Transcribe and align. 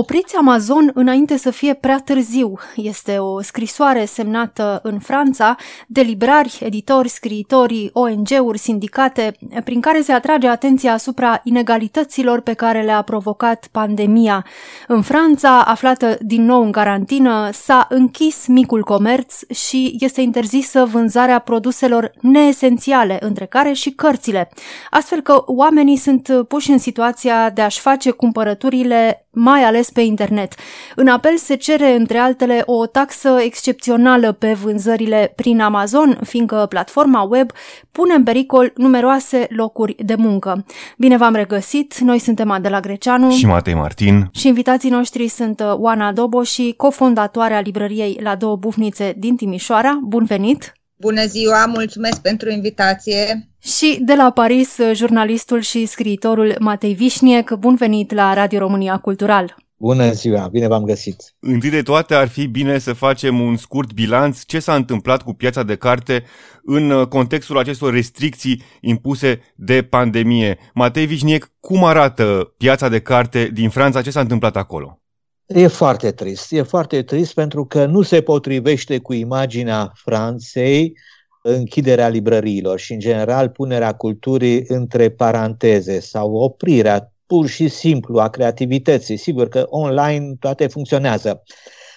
Opriți 0.00 0.36
Amazon 0.36 0.90
înainte 0.94 1.36
să 1.36 1.50
fie 1.50 1.74
prea 1.74 1.98
târziu. 2.04 2.58
Este 2.76 3.18
o 3.18 3.42
scrisoare 3.42 4.04
semnată 4.04 4.80
în 4.82 4.98
Franța 4.98 5.56
de 5.86 6.00
librari, 6.00 6.58
editori, 6.62 7.08
scriitori, 7.08 7.90
ONG-uri, 7.92 8.58
sindicate, 8.58 9.36
prin 9.64 9.80
care 9.80 10.00
se 10.00 10.12
atrage 10.12 10.48
atenția 10.48 10.92
asupra 10.92 11.40
inegalităților 11.44 12.40
pe 12.40 12.52
care 12.52 12.82
le-a 12.82 13.02
provocat 13.02 13.68
pandemia. 13.72 14.46
În 14.86 15.02
Franța, 15.02 15.62
aflată 15.62 16.18
din 16.20 16.44
nou 16.44 16.62
în 16.62 16.72
carantină, 16.72 17.48
s-a 17.52 17.86
închis 17.88 18.46
micul 18.46 18.84
comerț 18.84 19.38
și 19.50 19.96
este 20.00 20.20
interzisă 20.20 20.84
vânzarea 20.84 21.38
produselor 21.38 22.12
neesențiale, 22.20 23.18
între 23.20 23.46
care 23.46 23.72
și 23.72 23.90
cărțile. 23.90 24.50
Astfel 24.90 25.20
că 25.20 25.42
oamenii 25.46 25.96
sunt 25.96 26.44
puși 26.48 26.70
în 26.70 26.78
situația 26.78 27.50
de 27.50 27.62
a-și 27.62 27.80
face 27.80 28.10
cumpărăturile 28.10 29.22
mai 29.38 29.62
ales 29.62 29.90
pe 29.90 30.00
internet. 30.00 30.54
În 30.94 31.08
apel 31.08 31.36
se 31.36 31.54
cere, 31.54 31.94
între 31.94 32.18
altele, 32.18 32.62
o 32.66 32.86
taxă 32.86 33.38
excepțională 33.40 34.32
pe 34.32 34.52
vânzările 34.52 35.32
prin 35.36 35.60
Amazon, 35.60 36.18
fiindcă 36.26 36.66
platforma 36.68 37.22
web 37.22 37.50
pune 37.92 38.14
în 38.14 38.22
pericol 38.22 38.72
numeroase 38.76 39.46
locuri 39.50 39.94
de 39.98 40.14
muncă. 40.14 40.64
Bine 40.96 41.16
v-am 41.16 41.34
regăsit, 41.34 41.98
noi 41.98 42.18
suntem 42.18 42.50
Adela 42.50 42.80
Greceanu 42.80 43.30
și 43.30 43.46
Matei 43.46 43.74
Martin 43.74 44.28
și 44.32 44.46
invitații 44.46 44.90
noștri 44.90 45.28
sunt 45.28 45.60
uh, 45.60 45.72
Oana 45.74 46.12
Doboș 46.12 46.50
și 46.50 46.74
cofondatoarea 46.76 47.60
librăriei 47.60 48.18
La 48.22 48.34
Două 48.34 48.56
Bufnițe 48.56 49.14
din 49.16 49.36
Timișoara. 49.36 49.98
Bun 50.02 50.24
venit! 50.24 50.77
Bună 51.00 51.26
ziua, 51.26 51.66
mulțumesc 51.66 52.20
pentru 52.20 52.50
invitație! 52.50 53.48
Și 53.62 53.98
de 54.00 54.14
la 54.14 54.30
Paris, 54.30 54.76
jurnalistul 54.92 55.60
și 55.60 55.86
scriitorul 55.86 56.56
Matei 56.58 56.94
Vișniec, 56.94 57.52
bun 57.52 57.74
venit 57.74 58.12
la 58.12 58.34
Radio 58.34 58.58
România 58.58 58.96
Cultural! 58.96 59.54
Bună 59.76 60.12
ziua, 60.12 60.48
bine 60.48 60.66
v-am 60.66 60.84
găsit! 60.84 61.16
Întâi 61.40 61.70
de 61.70 61.82
toate 61.82 62.14
ar 62.14 62.28
fi 62.28 62.46
bine 62.46 62.78
să 62.78 62.92
facem 62.92 63.40
un 63.40 63.56
scurt 63.56 63.92
bilanț 63.92 64.42
ce 64.44 64.58
s-a 64.58 64.74
întâmplat 64.74 65.22
cu 65.22 65.32
piața 65.32 65.62
de 65.62 65.76
carte 65.76 66.24
în 66.62 67.04
contextul 67.04 67.58
acestor 67.58 67.92
restricții 67.92 68.62
impuse 68.80 69.40
de 69.54 69.82
pandemie. 69.82 70.58
Matei 70.74 71.06
Vișniec, 71.06 71.50
cum 71.60 71.84
arată 71.84 72.54
piața 72.56 72.88
de 72.88 73.00
carte 73.00 73.50
din 73.52 73.68
Franța? 73.68 74.02
Ce 74.02 74.10
s-a 74.10 74.20
întâmplat 74.20 74.56
acolo? 74.56 75.00
E 75.48 75.66
foarte 75.66 76.10
trist. 76.10 76.52
E 76.52 76.62
foarte 76.62 77.02
trist 77.02 77.34
pentru 77.34 77.66
că 77.66 77.86
nu 77.86 78.02
se 78.02 78.20
potrivește 78.20 78.98
cu 78.98 79.12
imaginea 79.12 79.92
Franței 79.94 80.98
închiderea 81.42 82.08
librăriilor 82.08 82.78
și, 82.78 82.92
în 82.92 82.98
general, 82.98 83.48
punerea 83.48 83.92
culturii 83.92 84.64
între 84.66 85.10
paranteze 85.10 86.00
sau 86.00 86.34
oprirea 86.34 87.12
pur 87.26 87.46
și 87.46 87.68
simplu 87.68 88.18
a 88.18 88.28
creativității. 88.28 89.16
Sigur 89.16 89.48
că 89.48 89.66
online 89.68 90.34
toate 90.40 90.66
funcționează. 90.66 91.42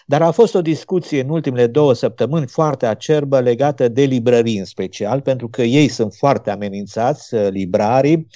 Dar 0.06 0.22
a 0.22 0.32
fost 0.32 0.56
o 0.56 0.62
discuție 0.62 1.22
în 1.22 1.30
ultimele 1.30 1.68
două 1.68 1.94
săptămâni 1.94 2.48
foarte 2.48 2.86
acerbă 2.86 3.40
legată 3.40 3.88
de 3.88 4.04
librării 4.04 4.58
în 4.58 4.66
special, 4.66 5.22
pentru 5.22 5.50
că 5.50 5.62
ei 5.62 5.88
sunt 5.88 6.14
foarte 6.14 6.50
amenințați, 6.50 7.36
librarii, 7.36 8.28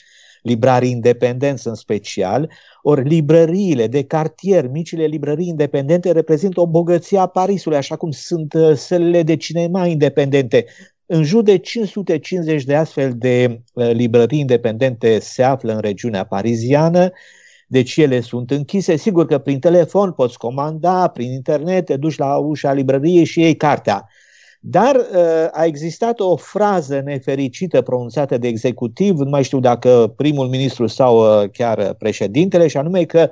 librarii 0.42 0.92
independenți 0.92 1.68
în 1.68 1.76
special, 1.76 2.52
ori 2.88 3.08
librăriile 3.08 3.88
de 3.88 4.04
cartier, 4.04 4.68
micile 4.68 5.06
librării 5.06 5.48
independente 5.48 6.12
reprezintă 6.12 6.62
o 6.62 6.68
bogăție 6.68 7.18
a 7.18 7.26
Parisului, 7.26 7.78
așa 7.78 7.96
cum 7.96 8.12
sunt 8.12 8.54
uh, 8.54 8.76
sălile 8.76 9.24
de 9.24 9.36
cinema 9.36 9.86
independente. 9.86 10.66
În 11.06 11.24
jur 11.24 11.44
de 11.44 11.58
550 11.58 12.64
de 12.64 12.76
astfel 12.76 13.14
de 13.18 13.62
uh, 13.74 13.92
librării 13.92 14.40
independente 14.40 15.20
se 15.20 15.44
află 15.44 15.74
în 15.74 15.80
regiunea 15.80 16.24
pariziană, 16.24 17.12
deci 17.68 17.98
ele 17.98 18.20
sunt 18.20 18.52
închise. 18.52 18.96
Sigur 18.96 19.26
că 19.26 19.38
prin 19.38 19.60
telefon 19.60 20.12
poți 20.12 20.38
comanda, 20.38 21.08
prin 21.08 21.32
internet 21.32 21.86
te 21.86 21.98
duci 21.98 22.18
la 22.18 22.38
ușa 22.38 22.74
librăriei 22.74 23.24
și 23.26 23.40
iei 23.40 23.56
cartea. 23.56 24.10
Dar 24.68 24.96
uh, 24.96 25.48
a 25.52 25.66
existat 25.66 26.20
o 26.20 26.36
frază 26.36 27.02
nefericită 27.04 27.82
pronunțată 27.82 28.38
de 28.38 28.48
executiv, 28.48 29.18
nu 29.18 29.30
mai 29.30 29.44
știu 29.44 29.60
dacă 29.60 30.14
primul 30.16 30.48
ministru 30.48 30.88
sau 30.88 31.42
uh, 31.42 31.50
chiar 31.52 31.94
președintele, 31.94 32.68
și 32.68 32.78
anume 32.78 33.04
că 33.04 33.30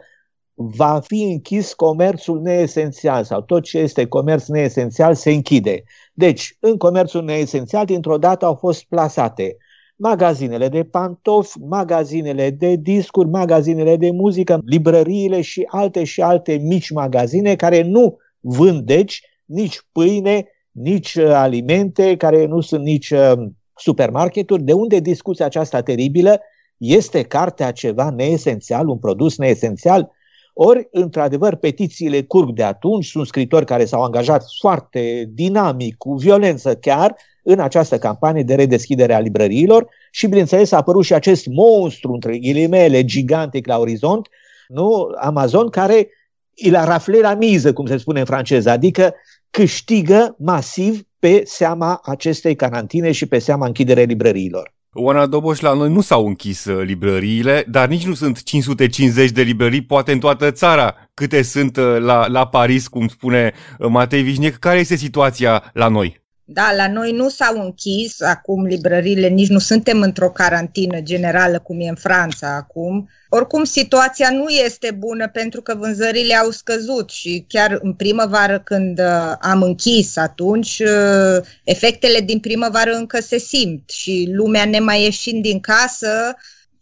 va 0.53 0.99
fi 0.99 1.21
închis 1.21 1.73
comerțul 1.73 2.41
neesențial 2.41 3.23
sau 3.23 3.41
tot 3.41 3.63
ce 3.63 3.77
este 3.77 4.05
comerț 4.05 4.47
neesențial 4.47 5.15
se 5.15 5.31
închide. 5.31 5.83
Deci, 6.13 6.57
în 6.59 6.77
comerțul 6.77 7.23
neesențial, 7.23 7.85
dintr-o 7.85 8.17
dată 8.17 8.45
au 8.45 8.55
fost 8.55 8.83
plasate 8.83 9.57
magazinele 9.95 10.67
de 10.67 10.83
pantofi, 10.83 11.59
magazinele 11.59 12.49
de 12.49 12.75
discuri, 12.75 13.29
magazinele 13.29 13.97
de 13.97 14.11
muzică, 14.11 14.61
librăriile 14.65 15.41
și 15.41 15.63
alte 15.67 16.03
și 16.03 16.21
alte 16.21 16.53
mici 16.53 16.89
magazine 16.89 17.55
care 17.55 17.81
nu 17.81 18.17
vând, 18.39 18.81
deci, 18.81 19.21
nici 19.45 19.87
pâine, 19.91 20.47
nici 20.73 21.15
uh, 21.15 21.25
alimente, 21.25 22.15
care 22.17 22.45
nu 22.45 22.61
sunt 22.61 22.83
nici 22.83 23.09
uh, 23.09 23.31
supermarketuri. 23.75 24.63
De 24.63 24.73
unde 24.73 24.99
discuția 24.99 25.45
aceasta 25.45 25.81
teribilă? 25.81 26.39
Este 26.77 27.21
cartea 27.21 27.71
ceva 27.71 28.09
neesențial, 28.09 28.87
un 28.87 28.97
produs 28.97 29.37
neesențial? 29.37 30.11
Ori, 30.53 30.87
într-adevăr, 30.91 31.55
petițiile 31.55 32.21
curg 32.21 32.55
de 32.55 32.63
atunci, 32.63 33.05
sunt 33.05 33.27
scritori 33.27 33.65
care 33.65 33.85
s-au 33.85 34.03
angajat 34.03 34.43
foarte 34.59 35.29
dinamic, 35.33 35.97
cu 35.97 36.13
violență 36.13 36.75
chiar, 36.75 37.15
în 37.43 37.59
această 37.59 37.97
campanie 37.97 38.43
de 38.43 38.55
redeschidere 38.55 39.13
a 39.13 39.19
librăriilor 39.19 39.89
și, 40.11 40.27
bineînțeles, 40.27 40.71
a 40.71 40.77
apărut 40.77 41.03
și 41.03 41.13
acest 41.13 41.47
monstru, 41.47 42.11
între 42.11 42.37
ghilimele, 42.37 43.05
gigantic 43.05 43.67
la 43.67 43.79
orizont, 43.79 44.27
nu? 44.67 45.07
Amazon, 45.19 45.69
care 45.69 46.07
il 46.53 46.75
a 46.75 46.83
rafle 46.83 47.19
la 47.19 47.33
miză, 47.33 47.73
cum 47.73 47.85
se 47.85 47.97
spune 47.97 48.19
în 48.19 48.25
franceză, 48.25 48.69
adică 48.69 49.13
câștigă 49.57 50.35
masiv 50.39 51.01
pe 51.19 51.41
seama 51.45 51.99
acestei 52.03 52.55
carantine 52.55 53.11
și 53.11 53.25
pe 53.25 53.39
seama 53.39 53.65
închiderii 53.65 54.05
librăriilor. 54.05 54.73
Oana 54.93 55.25
Doboș, 55.25 55.59
la 55.59 55.73
noi 55.73 55.89
nu 55.89 56.01
s-au 56.01 56.27
închis 56.27 56.65
uh, 56.65 56.83
librăriile, 56.83 57.65
dar 57.67 57.87
nici 57.87 58.05
nu 58.05 58.13
sunt 58.13 58.43
550 58.43 59.29
de 59.29 59.41
librării, 59.41 59.83
poate 59.83 60.11
în 60.11 60.19
toată 60.19 60.51
țara, 60.51 60.95
câte 61.13 61.41
sunt 61.41 61.77
uh, 61.77 61.97
la, 61.99 62.27
la 62.27 62.47
Paris, 62.47 62.87
cum 62.87 63.07
spune 63.07 63.53
uh, 63.79 63.87
Matei 63.89 64.21
Vișnec. 64.21 64.55
Care 64.55 64.79
este 64.79 64.95
situația 64.95 65.71
la 65.73 65.87
noi? 65.87 66.22
Da, 66.53 66.73
la 66.75 66.87
noi 66.87 67.11
nu 67.11 67.29
s-au 67.29 67.63
închis 67.63 68.21
acum 68.21 68.65
librările, 68.65 69.27
nici 69.27 69.47
nu 69.47 69.59
suntem 69.59 70.01
într-o 70.01 70.29
carantină 70.29 71.01
generală 71.01 71.59
cum 71.59 71.79
e 71.79 71.87
în 71.87 71.95
Franța 71.95 72.55
acum. 72.55 73.09
Oricum, 73.29 73.63
situația 73.63 74.29
nu 74.29 74.47
este 74.47 74.91
bună 74.97 75.29
pentru 75.29 75.61
că 75.61 75.75
vânzările 75.75 76.35
au 76.35 76.49
scăzut 76.49 77.09
și 77.09 77.45
chiar 77.47 77.79
în 77.81 77.93
primăvară 77.93 78.59
când 78.59 78.99
uh, 78.99 79.33
am 79.39 79.61
închis 79.61 80.17
atunci, 80.17 80.79
uh, 80.79 81.45
efectele 81.63 82.19
din 82.19 82.39
primăvară 82.39 82.91
încă 82.91 83.21
se 83.21 83.37
simt 83.37 83.89
și 83.89 84.29
lumea 84.31 84.65
nemai 84.65 85.03
ieșind 85.03 85.41
din 85.41 85.59
casă 85.59 86.35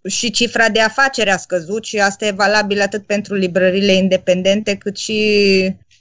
și 0.07 0.31
cifra 0.31 0.69
de 0.69 0.79
afacere 0.79 1.31
a 1.31 1.37
scăzut 1.37 1.85
și 1.85 1.99
asta 1.99 2.25
e 2.25 2.31
valabil 2.31 2.81
atât 2.81 3.05
pentru 3.05 3.35
librările 3.35 3.91
independente 3.91 4.75
cât 4.75 4.97
și 4.97 5.19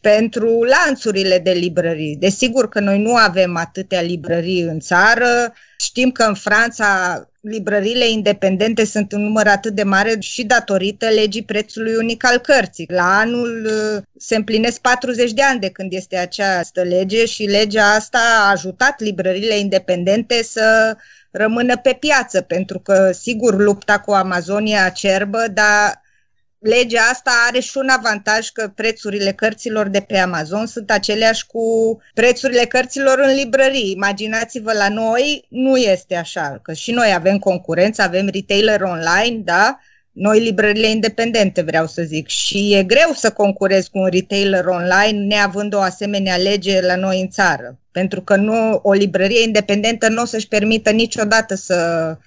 pentru 0.01 0.63
lanțurile 0.63 1.39
de 1.39 1.51
librării. 1.51 2.17
Desigur 2.17 2.69
că 2.69 2.81
noi 2.81 2.99
nu 2.99 3.15
avem 3.15 3.57
atâtea 3.57 4.01
librării 4.01 4.61
în 4.61 4.81
țară. 4.81 5.53
Știm 5.79 6.11
că 6.11 6.23
în 6.23 6.35
Franța 6.35 7.23
librăriile 7.41 8.09
independente 8.09 8.85
sunt 8.85 9.13
în 9.13 9.23
număr 9.23 9.47
atât 9.47 9.75
de 9.75 9.83
mare 9.83 10.17
și 10.21 10.45
datorită 10.45 11.09
legii 11.09 11.45
prețului 11.45 11.95
unic 11.95 12.25
al 12.25 12.39
cărții. 12.39 12.87
La 12.89 13.19
anul 13.19 13.67
uh, 13.67 14.03
se 14.19 14.37
împlinesc 14.37 14.81
40 14.81 15.33
de 15.33 15.43
ani 15.43 15.61
de 15.61 15.69
când 15.69 15.93
este 15.93 16.17
această 16.17 16.83
lege 16.83 17.25
și 17.27 17.43
legea 17.43 17.85
asta 17.85 18.19
a 18.19 18.51
ajutat 18.51 19.01
librările 19.01 19.59
independente 19.59 20.43
să 20.43 20.97
rămână 21.31 21.77
pe 21.77 21.97
piață, 22.01 22.41
pentru 22.41 22.79
că, 22.79 23.11
sigur, 23.13 23.57
lupta 23.57 23.99
cu 23.99 24.11
Amazonia 24.11 24.85
acerbă, 24.85 25.45
dar 25.53 26.01
legea 26.61 27.01
asta 27.11 27.31
are 27.49 27.61
și 27.61 27.77
un 27.77 27.89
avantaj 27.89 28.49
că 28.49 28.73
prețurile 28.75 29.33
cărților 29.33 29.89
de 29.89 30.01
pe 30.01 30.19
Amazon 30.19 30.67
sunt 30.67 30.91
aceleași 30.91 31.47
cu 31.47 31.99
prețurile 32.15 32.65
cărților 32.65 33.19
în 33.19 33.35
librării. 33.35 33.91
Imaginați-vă, 33.91 34.73
la 34.73 34.89
noi 34.89 35.47
nu 35.49 35.77
este 35.77 36.17
așa, 36.17 36.59
că 36.63 36.73
și 36.73 36.93
noi 36.93 37.13
avem 37.15 37.39
concurență, 37.39 38.03
avem 38.03 38.29
retailer 38.33 38.81
online, 38.81 39.39
da? 39.45 39.79
Noi 40.21 40.41
librările 40.41 40.91
independente 40.91 41.63
vreau 41.63 41.87
să 41.87 42.03
zic 42.03 42.29
și 42.29 42.75
e 42.75 42.83
greu 42.83 43.11
să 43.15 43.31
concurez 43.31 43.87
cu 43.87 43.99
un 43.99 44.09
retailer 44.11 44.65
online 44.67 45.25
neavând 45.27 45.75
o 45.75 45.81
asemenea 45.81 46.37
lege 46.37 46.81
la 46.81 46.97
noi 46.97 47.21
în 47.21 47.29
țară. 47.29 47.79
Pentru 47.93 48.21
că 48.21 48.37
nu, 48.37 48.81
o 48.83 48.93
librărie 48.93 49.43
independentă 49.43 50.09
nu 50.09 50.23
o 50.23 50.25
să-și 50.25 50.49
permită 50.49 50.91
niciodată 50.91 51.55
să 51.55 51.77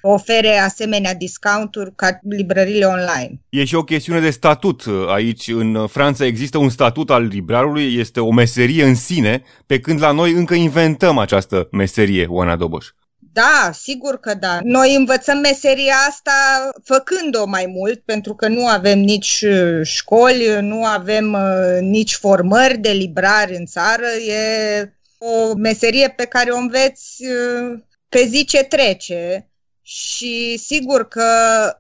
ofere 0.01 0.57
asemenea 0.57 1.13
discounturi 1.13 1.95
ca 1.95 2.19
librările 2.30 2.86
online. 2.86 3.40
E 3.50 3.66
și 3.66 3.75
o 3.75 3.84
chestiune 3.84 4.19
de 4.19 4.30
statut. 4.30 4.84
Aici, 5.07 5.48
în 5.48 5.88
Franța, 5.88 6.25
există 6.25 6.57
un 6.57 6.69
statut 6.69 7.10
al 7.10 7.24
librarului, 7.24 7.95
este 7.98 8.19
o 8.19 8.31
meserie 8.31 8.84
în 8.84 8.95
sine, 8.95 9.42
pe 9.66 9.80
când 9.80 10.01
la 10.01 10.12
noi 10.12 10.31
încă 10.31 10.54
inventăm 10.54 11.18
această 11.18 11.68
meserie, 11.72 12.25
Oana 12.30 12.56
Doboș. 12.56 12.88
Da, 13.33 13.71
sigur 13.74 14.19
că 14.19 14.33
da. 14.33 14.59
Noi 14.63 14.95
învățăm 14.95 15.38
meseria 15.38 15.95
asta 16.09 16.69
făcând-o 16.83 17.45
mai 17.45 17.65
mult, 17.65 18.00
pentru 18.00 18.35
că 18.35 18.47
nu 18.47 18.68
avem 18.68 19.00
nici 19.00 19.41
uh, 19.41 19.80
școli, 19.83 20.59
nu 20.62 20.85
avem 20.85 21.33
uh, 21.33 21.80
nici 21.80 22.13
formări 22.13 22.77
de 22.77 22.91
librari 22.91 23.56
în 23.56 23.65
țară. 23.65 24.06
E 24.27 24.94
o 25.18 25.53
meserie 25.56 26.09
pe 26.09 26.25
care 26.25 26.51
o 26.51 26.57
înveți 26.57 27.25
uh, 27.25 27.80
pe 28.09 28.25
zi 28.25 28.45
ce 28.45 28.63
trece. 28.63 29.47
Și 29.81 30.57
sigur 30.57 31.07
că 31.07 31.25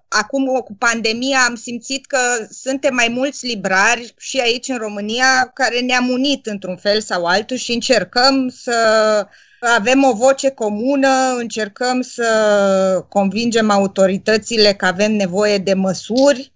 acum 0.07 0.45
cu 0.45 0.75
pandemia 0.75 1.39
am 1.47 1.55
simțit 1.55 2.05
că 2.05 2.17
suntem 2.49 2.93
mai 2.93 3.07
mulți 3.07 3.45
librari 3.45 4.13
și 4.17 4.39
aici 4.39 4.67
în 4.67 4.77
România 4.77 5.51
care 5.53 5.79
ne-am 5.79 6.09
unit 6.09 6.45
într-un 6.45 6.77
fel 6.77 7.01
sau 7.01 7.25
altul 7.25 7.57
și 7.57 7.73
încercăm 7.73 8.49
să 8.49 9.27
avem 9.63 10.03
o 10.03 10.13
voce 10.13 10.49
comună, 10.49 11.35
încercăm 11.37 12.01
să 12.01 13.05
convingem 13.09 13.69
autoritățile 13.69 14.73
că 14.73 14.85
avem 14.85 15.11
nevoie 15.11 15.57
de 15.57 15.73
măsuri 15.73 16.51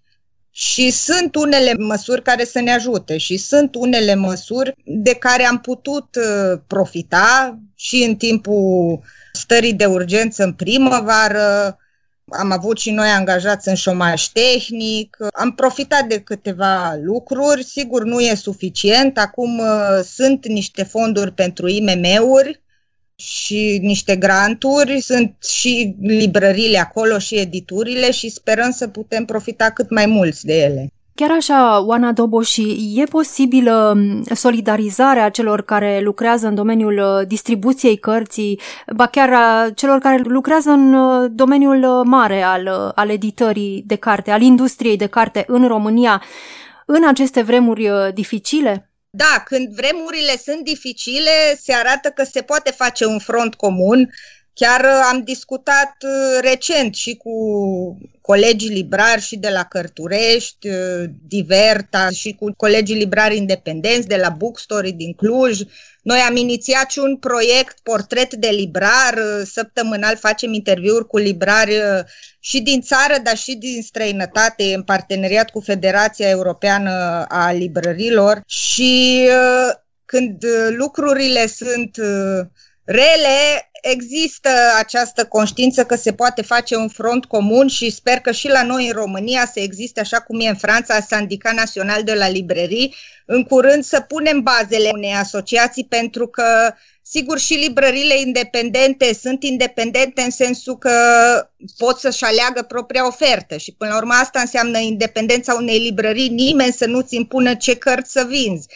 și 0.51 0.91
sunt 0.91 1.35
unele 1.35 1.73
măsuri 1.73 2.21
care 2.21 2.45
să 2.45 2.59
ne 2.59 2.73
ajute 2.73 3.17
și 3.17 3.37
sunt 3.37 3.75
unele 3.75 4.15
măsuri 4.15 4.73
de 4.85 5.13
care 5.13 5.45
am 5.45 5.59
putut 5.59 6.15
uh, 6.15 6.59
profita 6.67 7.59
și 7.75 8.03
în 8.03 8.15
timpul 8.15 8.99
stării 9.33 9.73
de 9.73 9.85
urgență 9.85 10.43
în 10.43 10.53
primăvară, 10.53 11.77
am 12.29 12.51
avut 12.51 12.79
și 12.79 12.91
noi 12.91 13.07
angajați 13.07 13.67
în 13.67 13.75
șomaj 13.75 14.25
tehnic, 14.25 15.17
am 15.33 15.51
profitat 15.51 16.05
de 16.05 16.19
câteva 16.19 16.97
lucruri, 17.01 17.63
sigur 17.63 18.03
nu 18.03 18.19
e 18.19 18.35
suficient, 18.35 19.17
acum 19.17 19.59
uh, 19.59 19.99
sunt 20.03 20.47
niște 20.47 20.83
fonduri 20.83 21.31
pentru 21.31 21.67
IMM-uri 21.67 22.61
și 23.19 23.79
niște 23.81 24.15
granturi, 24.15 25.01
sunt 25.01 25.35
și 25.43 25.95
librările 26.01 26.77
acolo 26.77 27.17
și 27.17 27.35
editurile 27.35 28.11
și 28.11 28.29
sperăm 28.29 28.71
să 28.71 28.87
putem 28.87 29.25
profita 29.25 29.69
cât 29.69 29.89
mai 29.89 30.05
mulți 30.05 30.45
de 30.45 30.53
ele. 30.53 30.91
Chiar 31.15 31.31
așa, 31.31 31.83
Oana 31.85 32.11
Doboși, 32.11 32.93
e 32.95 33.03
posibilă 33.03 33.97
solidarizarea 34.33 35.29
celor 35.29 35.61
care 35.61 35.99
lucrează 36.03 36.47
în 36.47 36.55
domeniul 36.55 36.97
uh, 36.97 37.27
distribuției 37.27 37.97
cărții, 37.97 38.59
ba 38.95 39.05
chiar 39.05 39.33
a 39.33 39.69
celor 39.75 39.99
care 39.99 40.21
lucrează 40.25 40.69
în 40.69 40.93
uh, 40.93 41.31
domeniul 41.33 41.83
uh, 41.83 42.05
mare 42.05 42.41
al, 42.41 42.91
al 42.95 43.09
editării 43.09 43.83
de 43.85 43.95
carte, 43.95 44.31
al 44.31 44.41
industriei 44.41 44.97
de 44.97 45.05
carte 45.05 45.43
în 45.47 45.67
România, 45.67 46.21
în 46.85 47.07
aceste 47.07 47.41
vremuri 47.41 47.89
dificile? 48.13 48.91
Da, 49.09 49.43
când 49.45 49.69
vremurile 49.73 50.37
sunt 50.37 50.63
dificile, 50.63 51.57
se 51.61 51.73
arată 51.73 52.09
că 52.09 52.23
se 52.23 52.41
poate 52.41 52.71
face 52.71 53.05
un 53.05 53.19
front 53.19 53.55
comun. 53.55 54.09
Chiar 54.59 54.81
uh, 54.81 55.07
am 55.11 55.21
discutat 55.23 55.95
uh, 56.01 56.39
recent 56.41 56.95
și 56.95 57.15
cu 57.15 57.31
colegii 58.21 58.69
librari 58.69 59.21
și 59.21 59.35
de 59.35 59.49
la 59.49 59.63
Cărturești, 59.63 60.67
uh, 60.67 61.03
Diverta 61.27 62.09
și 62.09 62.35
cu 62.39 62.53
colegii 62.55 62.95
librari 62.95 63.37
independenți 63.37 64.07
de 64.07 64.15
la 64.15 64.29
Bookstory 64.29 64.91
din 64.91 65.13
Cluj. 65.13 65.59
Noi 66.01 66.19
am 66.19 66.35
inițiat 66.35 66.91
și 66.91 66.99
un 66.99 67.17
proiect 67.17 67.77
portret 67.83 68.33
de 68.33 68.47
librar, 68.47 69.17
săptămânal 69.45 70.17
facem 70.17 70.53
interviuri 70.53 71.07
cu 71.07 71.17
librari 71.17 71.73
și 72.39 72.61
din 72.61 72.81
țară, 72.81 73.15
dar 73.23 73.37
și 73.37 73.55
din 73.55 73.81
străinătate, 73.81 74.73
în 74.73 74.83
parteneriat 74.83 75.49
cu 75.49 75.59
Federația 75.59 76.29
Europeană 76.29 77.25
a 77.27 77.51
Librărilor 77.51 78.41
și 78.45 79.21
uh, 79.27 79.73
când 80.05 80.43
uh, 80.43 80.67
lucrurile 80.69 81.47
sunt 81.47 81.97
uh, 81.97 82.45
rele, 82.87 83.66
există 83.81 84.49
această 84.77 85.25
conștiință 85.25 85.85
că 85.85 85.95
se 85.95 86.13
poate 86.13 86.41
face 86.41 86.75
un 86.75 86.87
front 86.87 87.25
comun 87.25 87.67
și 87.67 87.89
sper 87.89 88.19
că 88.19 88.31
și 88.31 88.47
la 88.47 88.63
noi 88.63 88.87
în 88.87 88.93
România 88.93 89.49
să 89.53 89.59
existe, 89.59 89.99
așa 89.99 90.21
cum 90.21 90.39
e 90.39 90.47
în 90.47 90.55
Franța, 90.55 90.99
Sandicat 90.99 91.53
Național 91.53 92.03
de 92.03 92.13
la 92.13 92.29
Librării, 92.29 92.95
în 93.25 93.43
curând 93.43 93.83
să 93.83 93.99
punem 93.99 94.41
bazele 94.41 94.89
unei 94.93 95.13
asociații 95.13 95.85
pentru 95.85 96.27
că 96.27 96.73
Sigur, 97.09 97.39
și 97.39 97.53
librările 97.53 98.19
independente 98.19 99.13
sunt 99.13 99.43
independente 99.43 100.21
în 100.21 100.29
sensul 100.29 100.77
că 100.77 100.91
pot 101.77 101.99
să-și 101.99 102.23
aleagă 102.23 102.61
propria 102.61 103.07
ofertă 103.07 103.57
și 103.57 103.73
până 103.73 103.91
la 103.91 103.97
urmă 103.97 104.13
asta 104.13 104.39
înseamnă 104.39 104.77
independența 104.77 105.53
unei 105.53 105.79
librării, 105.79 106.29
nimeni 106.29 106.73
să 106.73 106.85
nu-ți 106.85 107.15
impună 107.15 107.55
ce 107.55 107.75
cărți 107.75 108.11
să 108.11 108.25
vinzi. 108.29 108.67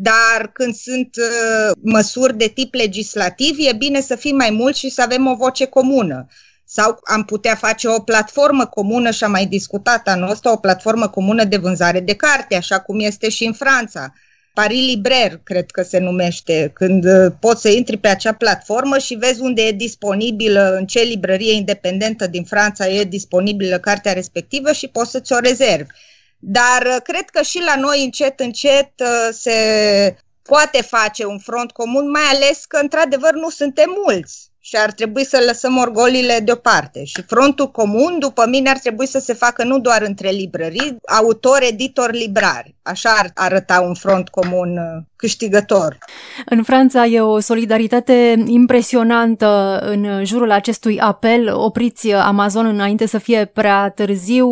Dar 0.00 0.50
când 0.52 0.74
sunt 0.74 1.16
uh, 1.16 1.76
măsuri 1.82 2.36
de 2.36 2.46
tip 2.46 2.74
legislativ, 2.74 3.56
e 3.58 3.72
bine 3.72 4.00
să 4.00 4.16
fim 4.16 4.36
mai 4.36 4.50
mulți 4.50 4.78
și 4.78 4.88
să 4.88 5.02
avem 5.02 5.26
o 5.26 5.34
voce 5.34 5.64
comună. 5.64 6.26
Sau 6.64 6.98
am 7.02 7.24
putea 7.24 7.54
face 7.54 7.88
o 7.88 8.00
platformă 8.00 8.66
comună, 8.66 9.10
și 9.10 9.24
am 9.24 9.30
mai 9.30 9.46
discutat 9.46 10.08
anul 10.08 10.30
ăsta, 10.30 10.52
o 10.52 10.56
platformă 10.56 11.08
comună 11.08 11.44
de 11.44 11.56
vânzare 11.56 12.00
de 12.00 12.14
carte, 12.14 12.56
așa 12.56 12.80
cum 12.80 13.00
este 13.00 13.28
și 13.28 13.44
în 13.44 13.52
Franța 13.52 14.12
Paris 14.52 14.86
Librer, 14.86 15.40
cred 15.44 15.70
că 15.70 15.82
se 15.82 15.98
numește, 15.98 16.70
când 16.74 17.04
uh, 17.04 17.32
poți 17.40 17.60
să 17.60 17.68
intri 17.68 17.96
pe 17.96 18.08
acea 18.08 18.32
platformă 18.32 18.98
și 18.98 19.14
vezi 19.14 19.40
unde 19.40 19.62
e 19.62 19.72
disponibilă, 19.72 20.76
în 20.78 20.86
ce 20.86 21.00
librărie 21.00 21.52
independentă 21.52 22.26
din 22.26 22.44
Franța 22.44 22.88
e 22.88 23.04
disponibilă 23.04 23.78
cartea 23.78 24.12
respectivă 24.12 24.72
și 24.72 24.88
poți 24.88 25.10
să-ți 25.10 25.32
o 25.32 25.38
rezervi. 25.38 25.90
Dar 26.38 26.86
uh, 26.86 26.96
cred 27.02 27.30
că 27.30 27.42
și 27.42 27.60
la 27.60 27.76
noi 27.76 28.04
încet, 28.04 28.40
încet 28.40 28.92
uh, 29.00 29.28
se 29.30 30.16
poate 30.42 30.82
face 30.82 31.24
un 31.24 31.38
front 31.38 31.70
comun, 31.70 32.10
mai 32.10 32.22
ales 32.22 32.64
că 32.64 32.76
într-adevăr 32.76 33.34
nu 33.34 33.50
suntem 33.50 33.90
mulți 34.04 34.47
și 34.68 34.76
ar 34.76 34.92
trebui 34.92 35.24
să 35.24 35.42
lăsăm 35.46 35.76
orgolile 35.76 36.40
deoparte. 36.44 37.04
Și 37.04 37.22
frontul 37.26 37.70
comun, 37.70 38.18
după 38.18 38.46
mine, 38.48 38.70
ar 38.70 38.78
trebui 38.78 39.06
să 39.06 39.18
se 39.18 39.32
facă 39.32 39.64
nu 39.64 39.78
doar 39.78 40.02
între 40.02 40.28
librării, 40.28 40.96
autor, 41.06 41.58
editor, 41.60 42.12
librari. 42.12 42.74
Așa 42.82 43.10
ar 43.18 43.30
arăta 43.34 43.80
un 43.80 43.94
front 43.94 44.28
comun 44.28 44.76
uh, 44.76 45.02
câștigător. 45.16 45.98
În 46.46 46.62
Franța 46.62 47.04
e 47.04 47.20
o 47.20 47.40
solidaritate 47.40 48.44
impresionantă 48.46 49.78
în 49.82 50.24
jurul 50.24 50.50
acestui 50.50 51.00
apel. 51.00 51.54
Opriți 51.54 52.12
Amazon 52.12 52.66
înainte 52.66 53.06
să 53.06 53.18
fie 53.18 53.44
prea 53.44 53.88
târziu. 53.88 54.48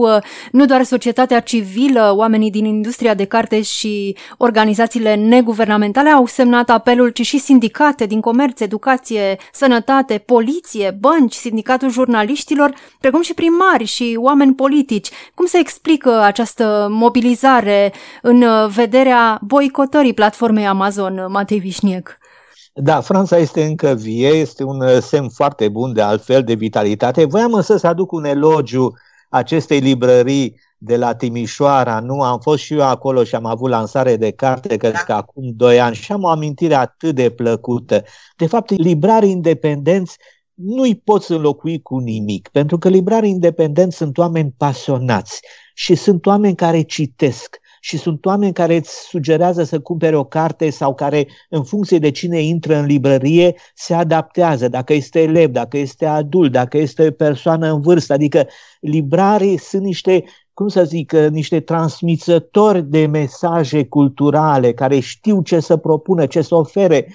Nu 0.52 0.64
doar 0.64 0.82
societatea 0.82 1.40
civilă, 1.40 2.12
oamenii 2.16 2.50
din 2.50 2.64
industria 2.64 3.14
de 3.14 3.24
carte 3.24 3.62
și 3.62 4.16
organizațiile 4.36 5.14
neguvernamentale 5.14 6.10
au 6.10 6.26
semnat 6.26 6.70
apelul, 6.70 7.08
ci 7.08 7.26
și 7.26 7.38
sindicate 7.38 8.06
din 8.06 8.20
comerț, 8.20 8.60
educație, 8.60 9.36
sănătate, 9.52 10.05
poliție, 10.14 10.96
bănci, 11.00 11.34
sindicatul 11.34 11.90
jurnaliștilor, 11.90 12.74
precum 13.00 13.22
și 13.22 13.34
primari 13.34 13.84
și 13.84 14.18
oameni 14.20 14.54
politici. 14.54 15.10
Cum 15.34 15.46
se 15.46 15.58
explică 15.58 16.20
această 16.20 16.86
mobilizare 16.90 17.92
în 18.22 18.44
vederea 18.68 19.38
boicotării 19.42 20.14
platformei 20.14 20.34
platformei 20.46 20.66
Amazon, 20.66 21.26
Matei 21.28 21.58
Vișniec. 21.58 22.18
Da, 22.74 23.00
Franța 23.00 23.36
este 23.36 23.64
încă 23.64 23.94
vie, 23.94 24.28
este 24.28 24.64
un 24.64 24.80
uh, 24.80 24.98
semn 25.00 25.28
foarte 25.28 25.68
bun 25.68 25.92
de 25.92 26.02
altfel 26.02 26.42
de 26.42 26.54
vitalitate. 26.54 27.24
Voiam 27.24 27.52
însă 27.52 27.76
să 27.76 27.86
aduc 27.86 28.12
un 28.12 28.24
elogiu 28.24 28.92
acestei 29.28 29.78
librării 29.78 30.60
de 30.78 30.96
la 30.96 31.14
Timișoara, 31.14 32.00
nu? 32.00 32.22
Am 32.22 32.38
fost 32.38 32.62
și 32.62 32.72
eu 32.72 32.82
acolo 32.82 33.24
și 33.24 33.34
am 33.34 33.44
avut 33.44 33.70
lansare 33.70 34.16
de 34.16 34.30
carte, 34.30 34.76
cred 34.76 34.94
că 34.94 35.12
acum 35.12 35.50
doi 35.54 35.80
ani 35.80 35.94
și 35.94 36.12
am 36.12 36.22
o 36.22 36.28
amintire 36.28 36.74
atât 36.74 37.14
de 37.14 37.30
plăcută. 37.30 38.02
De 38.36 38.46
fapt, 38.46 38.70
librarii 38.70 39.30
independenți 39.30 40.16
nu-i 40.54 40.94
poți 41.04 41.32
înlocui 41.32 41.82
cu 41.82 41.98
nimic, 41.98 42.48
pentru 42.48 42.78
că 42.78 42.88
librarii 42.88 43.30
independenți 43.30 43.96
sunt 43.96 44.18
oameni 44.18 44.54
pasionați 44.56 45.40
și 45.74 45.94
sunt 45.94 46.26
oameni 46.26 46.54
care 46.54 46.82
citesc 46.82 47.58
și 47.80 47.98
sunt 47.98 48.26
oameni 48.26 48.52
care 48.52 48.76
îți 48.76 49.06
sugerează 49.08 49.64
să 49.64 49.80
cumpere 49.80 50.16
o 50.16 50.24
carte 50.24 50.70
sau 50.70 50.94
care, 50.94 51.26
în 51.48 51.64
funcție 51.64 51.98
de 51.98 52.10
cine 52.10 52.40
intră 52.40 52.76
în 52.76 52.86
librărie, 52.86 53.54
se 53.74 53.94
adaptează, 53.94 54.68
dacă 54.68 54.92
este 54.92 55.22
elev, 55.22 55.50
dacă 55.50 55.78
este 55.78 56.06
adult, 56.06 56.52
dacă 56.52 56.78
este 56.78 57.12
persoană 57.12 57.72
în 57.72 57.80
vârstă. 57.80 58.12
Adică 58.12 58.46
librarii 58.80 59.58
sunt 59.58 59.82
niște 59.82 60.24
cum 60.56 60.68
să 60.68 60.84
zic, 60.84 61.12
niște 61.12 61.60
transmițători 61.60 62.82
de 62.82 63.06
mesaje 63.06 63.84
culturale 63.84 64.72
care 64.72 64.98
știu 64.98 65.42
ce 65.42 65.60
să 65.60 65.76
propună, 65.76 66.26
ce 66.26 66.42
să 66.42 66.54
ofere. 66.54 67.14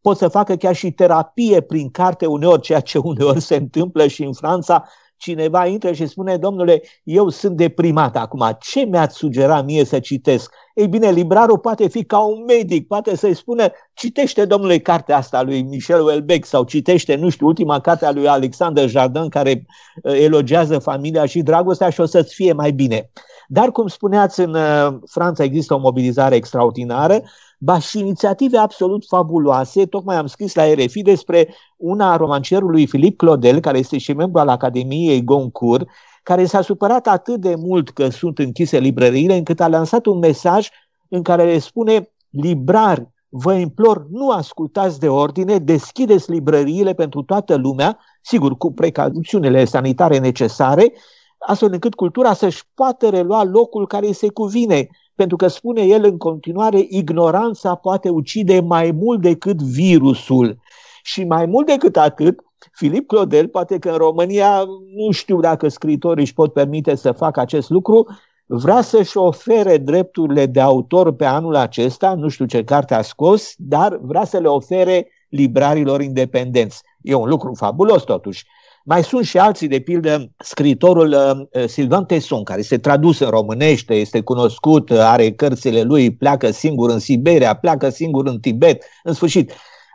Pot 0.00 0.16
să 0.16 0.28
facă 0.28 0.56
chiar 0.56 0.74
și 0.74 0.90
terapie 0.90 1.60
prin 1.60 1.90
carte 1.90 2.26
uneori, 2.26 2.60
ceea 2.60 2.80
ce 2.80 2.98
uneori 3.12 3.40
se 3.40 3.56
întâmplă 3.56 4.06
și 4.06 4.22
în 4.22 4.32
Franța, 4.32 4.84
cineva 5.16 5.66
intră 5.66 5.92
și 5.92 6.06
spune, 6.06 6.36
domnule, 6.36 6.82
eu 7.04 7.28
sunt 7.28 7.56
deprimat 7.56 8.16
acum, 8.16 8.56
ce 8.60 8.84
mi-ați 8.84 9.16
sugera 9.16 9.62
mie 9.62 9.84
să 9.84 9.98
citesc? 9.98 10.54
Ei 10.74 10.88
bine, 10.88 11.10
librarul 11.10 11.58
poate 11.58 11.88
fi 11.88 12.04
ca 12.04 12.18
un 12.18 12.44
medic, 12.44 12.86
poate 12.86 13.16
să-i 13.16 13.34
spună, 13.34 13.68
citește, 13.94 14.44
domnule, 14.44 14.78
cartea 14.78 15.16
asta 15.16 15.42
lui 15.42 15.62
Michel 15.62 15.98
Houellebecq 16.00 16.44
sau 16.44 16.64
citește, 16.64 17.14
nu 17.14 17.28
știu, 17.28 17.46
ultima 17.46 17.80
carte 17.80 18.06
a 18.06 18.12
lui 18.12 18.28
Alexander 18.28 18.88
Jardin 18.88 19.28
care 19.28 19.66
uh, 20.02 20.12
elogează 20.20 20.78
familia 20.78 21.26
și 21.26 21.42
dragostea 21.42 21.90
și 21.90 22.00
o 22.00 22.04
să-ți 22.04 22.34
fie 22.34 22.52
mai 22.52 22.70
bine. 22.70 23.10
Dar, 23.48 23.70
cum 23.70 23.86
spuneați, 23.86 24.40
în 24.40 24.54
uh, 24.54 24.98
Franța 25.06 25.44
există 25.44 25.74
o 25.74 25.78
mobilizare 25.78 26.34
extraordinară, 26.34 27.22
ba 27.58 27.78
și 27.78 27.98
inițiative 27.98 28.58
absolut 28.58 29.04
fabuloase. 29.08 29.86
Tocmai 29.86 30.16
am 30.16 30.26
scris 30.26 30.54
la 30.54 30.74
RFI 30.74 31.02
despre 31.02 31.54
una 31.76 32.12
a 32.12 32.16
romancierului 32.16 32.86
Filip 32.86 33.16
Clodel, 33.16 33.60
care 33.60 33.78
este 33.78 33.98
și 33.98 34.12
membru 34.12 34.40
al 34.40 34.48
Academiei 34.48 35.24
Goncourt, 35.24 35.88
care 36.22 36.44
s-a 36.44 36.60
supărat 36.60 37.06
atât 37.06 37.40
de 37.40 37.54
mult 37.54 37.90
că 37.90 38.08
sunt 38.08 38.38
închise 38.38 38.78
librăriile, 38.78 39.36
încât 39.36 39.60
a 39.60 39.68
lansat 39.68 40.06
un 40.06 40.18
mesaj 40.18 40.68
în 41.08 41.22
care 41.22 41.44
le 41.44 41.58
spune 41.58 42.10
librari, 42.30 43.08
vă 43.28 43.54
implor, 43.54 44.06
nu 44.10 44.30
ascultați 44.30 45.00
de 45.00 45.08
ordine, 45.08 45.58
deschideți 45.58 46.30
librăriile 46.30 46.94
pentru 46.94 47.22
toată 47.22 47.54
lumea, 47.54 47.98
sigur, 48.22 48.56
cu 48.56 48.72
precauțiunile 48.72 49.64
sanitare 49.64 50.18
necesare, 50.18 50.92
astfel 51.38 51.72
încât 51.72 51.94
cultura 51.94 52.32
să-și 52.32 52.62
poată 52.74 53.08
relua 53.08 53.44
locul 53.44 53.86
care 53.86 54.06
îi 54.06 54.12
se 54.12 54.28
cuvine, 54.28 54.88
pentru 55.14 55.36
că 55.36 55.48
spune 55.48 55.82
el 55.82 56.04
în 56.04 56.16
continuare, 56.16 56.86
ignoranța 56.88 57.74
poate 57.74 58.08
ucide 58.08 58.60
mai 58.60 58.90
mult 58.90 59.20
decât 59.20 59.62
virusul. 59.62 60.58
Și 61.02 61.24
mai 61.24 61.46
mult 61.46 61.66
decât 61.66 61.96
atât, 61.96 62.40
Filip 62.72 63.06
Clodel, 63.06 63.48
poate 63.48 63.78
că 63.78 63.90
în 63.90 63.96
România 63.96 64.64
nu 64.96 65.10
știu 65.10 65.40
dacă 65.40 65.68
scritorii 65.68 66.22
își 66.22 66.34
pot 66.34 66.52
permite 66.52 66.94
să 66.94 67.12
facă 67.12 67.40
acest 67.40 67.70
lucru, 67.70 68.06
vrea 68.46 68.80
să-și 68.80 69.16
ofere 69.16 69.76
drepturile 69.76 70.46
de 70.46 70.60
autor 70.60 71.14
pe 71.14 71.24
anul 71.24 71.56
acesta, 71.56 72.14
nu 72.14 72.28
știu 72.28 72.44
ce 72.44 72.64
carte 72.64 72.94
a 72.94 73.02
scos, 73.02 73.54
dar 73.56 73.98
vrea 74.02 74.24
să 74.24 74.38
le 74.38 74.48
ofere 74.48 75.08
librarilor 75.28 76.00
independenți. 76.00 76.82
E 77.02 77.14
un 77.14 77.28
lucru 77.28 77.54
fabulos 77.54 78.02
totuși. 78.02 78.44
Mai 78.84 79.04
sunt 79.04 79.24
și 79.24 79.38
alții, 79.38 79.68
de 79.68 79.80
pildă, 79.80 80.32
scritorul 80.38 81.12
uh, 81.12 81.64
Silvan 81.66 82.04
Tesson, 82.04 82.42
care 82.42 82.62
se 82.62 82.78
tradus 82.78 83.18
în 83.18 83.28
românește, 83.28 83.94
este 83.94 84.20
cunoscut, 84.20 84.90
are 84.90 85.32
cărțile 85.32 85.82
lui, 85.82 86.14
pleacă 86.14 86.50
singur 86.50 86.90
în 86.90 86.98
Siberia, 86.98 87.54
pleacă 87.54 87.88
singur 87.88 88.26
în 88.26 88.40
Tibet, 88.40 88.84
în 89.02 89.12
sfârșit. 89.12 89.52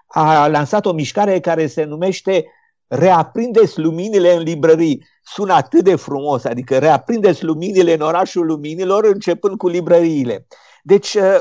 A 0.08 0.48
lansat 0.48 0.86
o 0.86 0.94
mișcare 0.94 1.40
care 1.40 1.68
se 1.68 1.84
numește 1.84 2.46
Reaprindeți 2.88 3.80
luminile 3.80 4.36
în 4.36 4.42
librării. 4.42 5.06
Sună 5.24 5.54
atât 5.54 5.84
de 5.84 5.96
frumos, 5.96 6.44
adică 6.44 6.78
reaprindeți 6.78 7.44
luminile 7.44 7.94
în 7.94 8.02
orașul 8.02 8.46
luminilor, 8.46 9.06
începând 9.06 9.58
cu 9.58 9.68
librăriile. 9.68 10.48
Deci, 10.84 11.14
uh, 11.14 11.38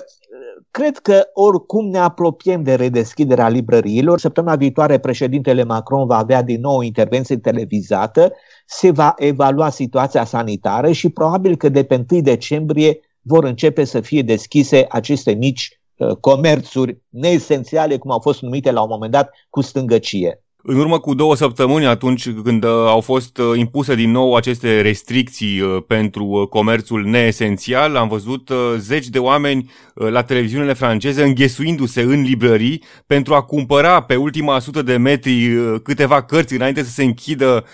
Cred 0.70 0.98
că 0.98 1.28
oricum 1.32 1.88
ne 1.88 1.98
apropiem 1.98 2.62
de 2.62 2.74
redeschiderea 2.74 3.48
librăriilor. 3.48 4.18
Săptămâna 4.18 4.56
viitoare 4.56 4.98
președintele 4.98 5.64
Macron 5.64 6.06
va 6.06 6.16
avea 6.16 6.42
din 6.42 6.60
nou 6.60 6.76
o 6.76 6.82
intervenție 6.82 7.36
televizată, 7.36 8.32
se 8.66 8.90
va 8.90 9.14
evalua 9.16 9.70
situația 9.70 10.24
sanitară 10.24 10.92
și 10.92 11.08
probabil 11.08 11.56
că 11.56 11.68
de 11.68 11.84
pe 11.84 12.04
1 12.10 12.20
decembrie 12.20 13.00
vor 13.20 13.44
începe 13.44 13.84
să 13.84 14.00
fie 14.00 14.22
deschise 14.22 14.86
aceste 14.88 15.32
mici 15.32 15.80
uh, 15.96 16.16
comerțuri 16.16 17.02
neesențiale, 17.08 17.96
cum 17.96 18.10
au 18.10 18.20
fost 18.20 18.42
numite 18.42 18.70
la 18.70 18.82
un 18.82 18.88
moment 18.90 19.12
dat, 19.12 19.30
cu 19.50 19.60
stângăcie. 19.60 20.44
În 20.68 20.78
urmă 20.78 20.98
cu 20.98 21.14
două 21.14 21.36
săptămâni, 21.36 21.86
atunci 21.86 22.30
când 22.30 22.64
uh, 22.64 22.70
au 22.70 23.00
fost 23.00 23.38
uh, 23.38 23.58
impuse 23.58 23.94
din 23.94 24.10
nou 24.10 24.34
aceste 24.34 24.80
restricții 24.80 25.60
uh, 25.60 25.82
pentru 25.86 26.46
comerțul 26.50 27.04
neesențial, 27.04 27.96
am 27.96 28.08
văzut 28.08 28.50
zeci 28.76 29.06
de 29.06 29.18
oameni 29.18 29.70
la 29.94 30.22
televiziunile 30.22 30.72
franceze 30.72 31.22
înghesuindu-se 31.22 32.00
în 32.00 32.22
librării 32.22 32.82
pentru 33.06 33.34
a 33.34 33.42
cumpăra 33.42 34.02
pe 34.02 34.16
ultima 34.16 34.58
sută 34.58 34.82
de 34.82 34.96
metri 34.96 35.50
câteva 35.82 36.22
cărți 36.22 36.54
înainte 36.54 36.82
să 36.82 36.90
se 36.90 37.04
închidă 37.04 37.64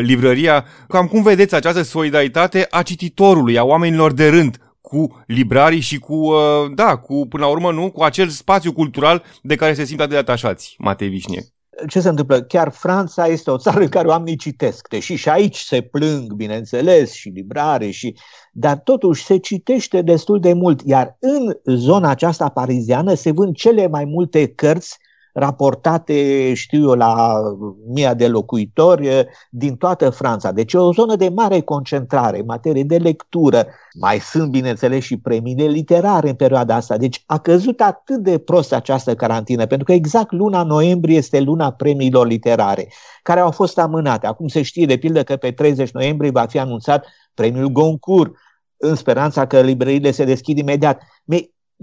librăria. 0.00 0.64
Cam 0.88 1.06
cum 1.06 1.22
vedeți 1.22 1.54
această 1.54 1.82
solidaritate 1.82 2.66
a 2.70 2.82
cititorului, 2.82 3.58
a 3.58 3.64
oamenilor 3.64 4.12
de 4.12 4.28
rând, 4.28 4.58
cu 4.80 5.22
librarii 5.26 5.80
și 5.80 5.98
cu, 5.98 6.32
da, 6.74 6.96
cu, 6.96 7.26
până 7.28 7.44
la 7.44 7.50
urmă, 7.50 7.72
nu, 7.72 7.90
cu 7.90 8.02
acel 8.02 8.28
spațiu 8.28 8.72
cultural 8.72 9.24
de 9.42 9.54
care 9.54 9.74
se 9.74 9.84
simt 9.84 10.00
atât 10.00 10.12
de 10.12 10.18
atașați, 10.18 10.74
Matei 10.78 11.08
Vișnie 11.08 11.52
ce 11.88 12.00
se 12.00 12.08
întâmplă? 12.08 12.42
Chiar 12.42 12.70
Franța 12.70 13.26
este 13.26 13.50
o 13.50 13.58
țară 13.58 13.80
în 13.80 13.88
care 13.88 14.08
oamenii 14.08 14.36
citesc, 14.36 14.88
deși 14.88 15.14
și 15.14 15.28
aici 15.28 15.56
se 15.56 15.80
plâng, 15.80 16.32
bineînțeles, 16.32 17.12
și 17.12 17.28
librare, 17.28 17.90
și... 17.90 18.16
dar 18.52 18.78
totuși 18.78 19.24
se 19.24 19.36
citește 19.36 20.02
destul 20.02 20.40
de 20.40 20.52
mult, 20.52 20.80
iar 20.84 21.16
în 21.20 21.56
zona 21.64 22.08
aceasta 22.08 22.48
pariziană 22.48 23.14
se 23.14 23.30
vând 23.30 23.54
cele 23.54 23.86
mai 23.86 24.04
multe 24.04 24.46
cărți 24.46 24.98
raportate, 25.32 26.52
știu 26.54 26.88
eu, 26.88 26.94
la 26.94 27.40
mii 27.86 28.14
de 28.14 28.28
locuitori 28.28 29.06
eh, 29.06 29.24
din 29.50 29.76
toată 29.76 30.10
Franța. 30.10 30.52
Deci 30.52 30.72
e 30.72 30.78
o 30.78 30.92
zonă 30.92 31.16
de 31.16 31.28
mare 31.28 31.60
concentrare 31.60 32.38
în 32.38 32.44
materie 32.46 32.82
de 32.82 32.96
lectură. 32.96 33.66
Mai 34.00 34.18
sunt, 34.18 34.50
bineînțeles, 34.50 35.04
și 35.04 35.16
premiile 35.16 35.64
literare 35.64 36.28
în 36.28 36.34
perioada 36.34 36.74
asta. 36.74 36.96
Deci 36.96 37.22
a 37.26 37.38
căzut 37.38 37.80
atât 37.80 38.22
de 38.22 38.38
prost 38.38 38.72
această 38.72 39.14
carantină, 39.14 39.66
pentru 39.66 39.86
că 39.86 39.92
exact 39.92 40.32
luna 40.32 40.62
noiembrie 40.62 41.16
este 41.16 41.40
luna 41.40 41.72
premiilor 41.72 42.26
literare, 42.26 42.88
care 43.22 43.40
au 43.40 43.50
fost 43.50 43.78
amânate. 43.78 44.26
Acum 44.26 44.48
se 44.48 44.62
știe, 44.62 44.86
de 44.86 44.96
pildă, 44.96 45.22
că 45.22 45.36
pe 45.36 45.50
30 45.50 45.90
noiembrie 45.90 46.30
va 46.30 46.46
fi 46.46 46.58
anunțat 46.58 47.06
premiul 47.34 47.68
Goncourt, 47.68 48.32
în 48.76 48.94
speranța 48.94 49.46
că 49.46 49.60
librăriile 49.60 50.10
se 50.10 50.24
deschid 50.24 50.58
imediat. 50.58 51.02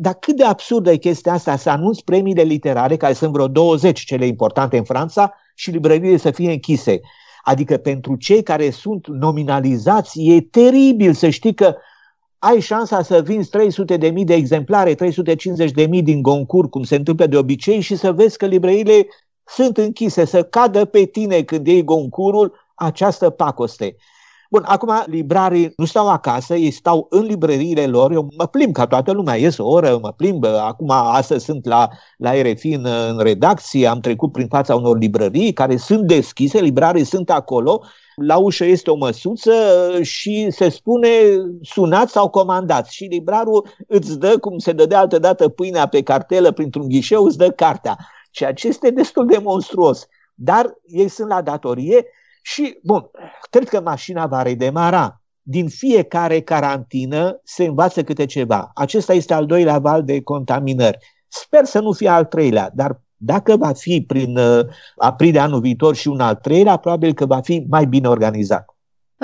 Dar 0.01 0.13
cât 0.13 0.35
de 0.35 0.43
absurdă 0.43 0.91
e 0.91 0.97
chestia 0.97 1.33
asta 1.33 1.55
să 1.55 1.69
anunți 1.69 2.03
premiile 2.03 2.41
literare, 2.41 2.97
care 2.97 3.13
sunt 3.13 3.31
vreo 3.31 3.47
20 3.47 3.99
cele 3.99 4.25
importante 4.25 4.77
în 4.77 4.83
Franța, 4.83 5.33
și 5.55 5.71
librăriile 5.71 6.17
să 6.17 6.31
fie 6.31 6.51
închise. 6.51 6.99
Adică 7.43 7.77
pentru 7.77 8.15
cei 8.15 8.43
care 8.43 8.69
sunt 8.69 9.07
nominalizați, 9.07 10.21
e 10.21 10.41
teribil 10.41 11.13
să 11.13 11.29
știi 11.29 11.53
că 11.53 11.75
ai 12.37 12.59
șansa 12.59 13.01
să 13.01 13.21
vinzi 13.21 13.49
300 13.49 13.97
de 13.97 14.09
mii 14.09 14.25
de 14.25 14.33
exemplare, 14.33 14.95
350 14.95 15.71
de 15.71 15.85
mii 15.85 16.03
din 16.03 16.21
Goncourt, 16.21 16.69
cum 16.69 16.83
se 16.83 16.95
întâmplă 16.95 17.25
de 17.25 17.37
obicei, 17.37 17.79
și 17.79 17.95
să 17.95 18.11
vezi 18.11 18.37
că 18.37 18.45
librăriile 18.45 19.07
sunt 19.45 19.77
închise, 19.77 20.25
să 20.25 20.43
cadă 20.43 20.85
pe 20.85 21.05
tine 21.05 21.41
când 21.41 21.67
iei 21.67 21.83
Goncurul 21.83 22.53
această 22.75 23.29
pacoste. 23.29 23.95
Bun, 24.51 24.63
acum 24.65 25.03
librarii 25.05 25.73
nu 25.77 25.85
stau 25.85 26.09
acasă, 26.09 26.55
ei 26.55 26.71
stau 26.71 27.07
în 27.09 27.21
librăriile 27.21 27.85
lor, 27.85 28.11
eu 28.11 28.27
mă 28.37 28.45
plimb 28.45 28.73
ca 28.73 28.87
toată 28.87 29.11
lumea, 29.11 29.35
ies 29.35 29.57
o 29.57 29.67
oră, 29.67 29.99
mă 30.01 30.11
plimb, 30.11 30.45
acum 30.45 30.89
astăzi 30.89 31.45
sunt 31.45 31.65
la, 31.65 31.87
la 32.17 32.41
RFI 32.41 32.73
în, 32.73 32.85
în 32.85 33.19
redacție, 33.19 33.87
am 33.87 33.99
trecut 33.99 34.31
prin 34.31 34.47
fața 34.47 34.75
unor 34.75 34.97
librării 34.97 35.53
care 35.53 35.77
sunt 35.77 36.07
deschise, 36.07 36.59
librarii 36.59 37.03
sunt 37.03 37.29
acolo, 37.29 37.83
la 38.15 38.37
ușă 38.37 38.65
este 38.65 38.89
o 38.89 38.95
măsuță 38.95 39.53
și 40.01 40.47
se 40.51 40.69
spune 40.69 41.09
sunați 41.61 42.11
sau 42.11 42.29
comandați 42.29 42.95
și 42.95 43.03
librarul 43.03 43.67
îți 43.87 44.19
dă, 44.19 44.37
cum 44.37 44.57
se 44.57 44.71
dădea 44.71 44.99
altă 44.99 45.19
dată 45.19 45.49
pâinea 45.49 45.87
pe 45.87 46.03
cartelă 46.03 46.51
printr-un 46.51 46.87
ghișeu, 46.87 47.23
îți 47.23 47.37
dă 47.37 47.49
cartea. 47.49 47.97
Ceea 48.31 48.53
ce 48.53 48.67
este 48.67 48.89
destul 48.89 49.25
de 49.25 49.39
monstruos. 49.43 50.07
Dar 50.33 50.73
ei 50.85 51.07
sunt 51.07 51.29
la 51.29 51.41
datorie 51.41 52.05
și, 52.51 52.79
bun, 52.83 53.09
cred 53.49 53.69
că 53.69 53.81
mașina 53.81 54.27
va 54.27 54.41
redemara. 54.41 55.21
Din 55.41 55.67
fiecare 55.67 56.41
carantină 56.41 57.39
se 57.43 57.65
învață 57.65 58.03
câte 58.03 58.25
ceva. 58.25 58.71
Acesta 58.73 59.13
este 59.13 59.33
al 59.33 59.45
doilea 59.45 59.79
val 59.79 60.03
de 60.03 60.21
contaminări. 60.21 60.97
Sper 61.27 61.65
să 61.65 61.79
nu 61.79 61.91
fie 61.91 62.09
al 62.09 62.25
treilea, 62.25 62.71
dar 62.73 63.01
dacă 63.17 63.57
va 63.57 63.73
fi 63.73 64.03
prin 64.07 64.37
uh, 64.37 64.65
aprilie 64.95 65.39
anul 65.39 65.59
viitor 65.59 65.95
și 65.95 66.07
un 66.07 66.19
al 66.19 66.35
treilea, 66.35 66.77
probabil 66.77 67.13
că 67.13 67.25
va 67.25 67.41
fi 67.41 67.65
mai 67.69 67.85
bine 67.85 68.07
organizat. 68.07 68.65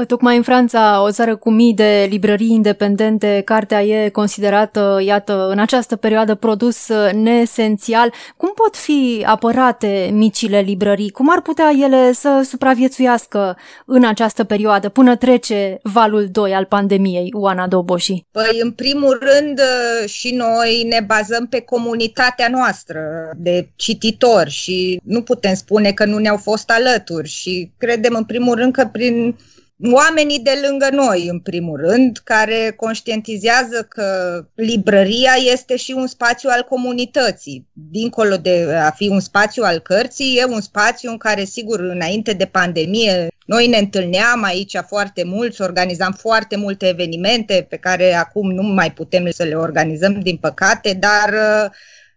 Tocmai 0.03 0.35
în 0.35 0.41
Franța, 0.41 1.01
o 1.01 1.11
țară 1.11 1.35
cu 1.35 1.49
mii 1.49 1.73
de 1.73 2.07
librării 2.09 2.51
independente, 2.51 3.41
cartea 3.45 3.83
e 3.83 4.09
considerată, 4.09 4.99
iată, 5.05 5.47
în 5.49 5.59
această 5.59 5.95
perioadă 5.95 6.35
produs 6.35 6.87
neesențial. 7.13 8.13
Cum 8.37 8.51
pot 8.55 8.75
fi 8.75 9.23
apărate 9.25 10.09
micile 10.13 10.59
librării? 10.59 11.09
Cum 11.09 11.31
ar 11.31 11.41
putea 11.41 11.71
ele 11.81 12.11
să 12.13 12.41
supraviețuiască 12.43 13.57
în 13.85 14.05
această 14.05 14.43
perioadă, 14.43 14.89
până 14.89 15.15
trece 15.15 15.79
valul 15.83 16.27
2 16.31 16.53
al 16.53 16.65
pandemiei, 16.65 17.29
Oana 17.33 17.67
Doboși? 17.67 18.25
Păi, 18.31 18.59
în 18.61 18.71
primul 18.71 19.21
rând, 19.21 19.59
și 20.05 20.33
noi 20.33 20.85
ne 20.89 20.99
bazăm 21.05 21.47
pe 21.47 21.59
comunitatea 21.59 22.47
noastră 22.51 23.01
de 23.37 23.69
cititori 23.75 24.49
și 24.49 24.99
nu 25.03 25.21
putem 25.21 25.53
spune 25.53 25.91
că 25.91 26.05
nu 26.05 26.17
ne-au 26.17 26.37
fost 26.37 26.69
alături 26.69 27.27
și 27.27 27.71
credem, 27.77 28.13
în 28.15 28.23
primul 28.23 28.55
rând, 28.55 28.73
că 28.73 28.89
prin 28.91 29.35
oamenii 29.83 30.39
de 30.39 30.61
lângă 30.67 30.89
noi, 30.91 31.27
în 31.27 31.39
primul 31.39 31.79
rând, 31.79 32.17
care 32.23 32.73
conștientizează 32.75 33.85
că 33.89 34.39
librăria 34.55 35.33
este 35.51 35.75
și 35.75 35.91
un 35.91 36.07
spațiu 36.07 36.49
al 36.51 36.63
comunității. 36.63 37.67
Dincolo 37.73 38.35
de 38.35 38.73
a 38.73 38.91
fi 38.91 39.07
un 39.07 39.19
spațiu 39.19 39.63
al 39.63 39.79
cărții, 39.79 40.37
e 40.37 40.45
un 40.45 40.61
spațiu 40.61 41.09
în 41.11 41.17
care, 41.17 41.43
sigur, 41.43 41.79
înainte 41.79 42.33
de 42.33 42.45
pandemie, 42.45 43.27
Noi 43.45 43.67
ne 43.67 43.77
întâlneam 43.77 44.43
aici 44.43 44.77
foarte 44.87 45.23
mulți, 45.23 45.61
organizam 45.61 46.11
foarte 46.11 46.55
multe 46.55 46.87
evenimente 46.87 47.65
pe 47.69 47.77
care 47.77 48.13
acum 48.13 48.51
nu 48.51 48.61
mai 48.61 48.91
putem 48.91 49.31
să 49.31 49.43
le 49.43 49.55
organizăm, 49.55 50.19
din 50.19 50.37
păcate, 50.37 50.93
dar 50.93 51.33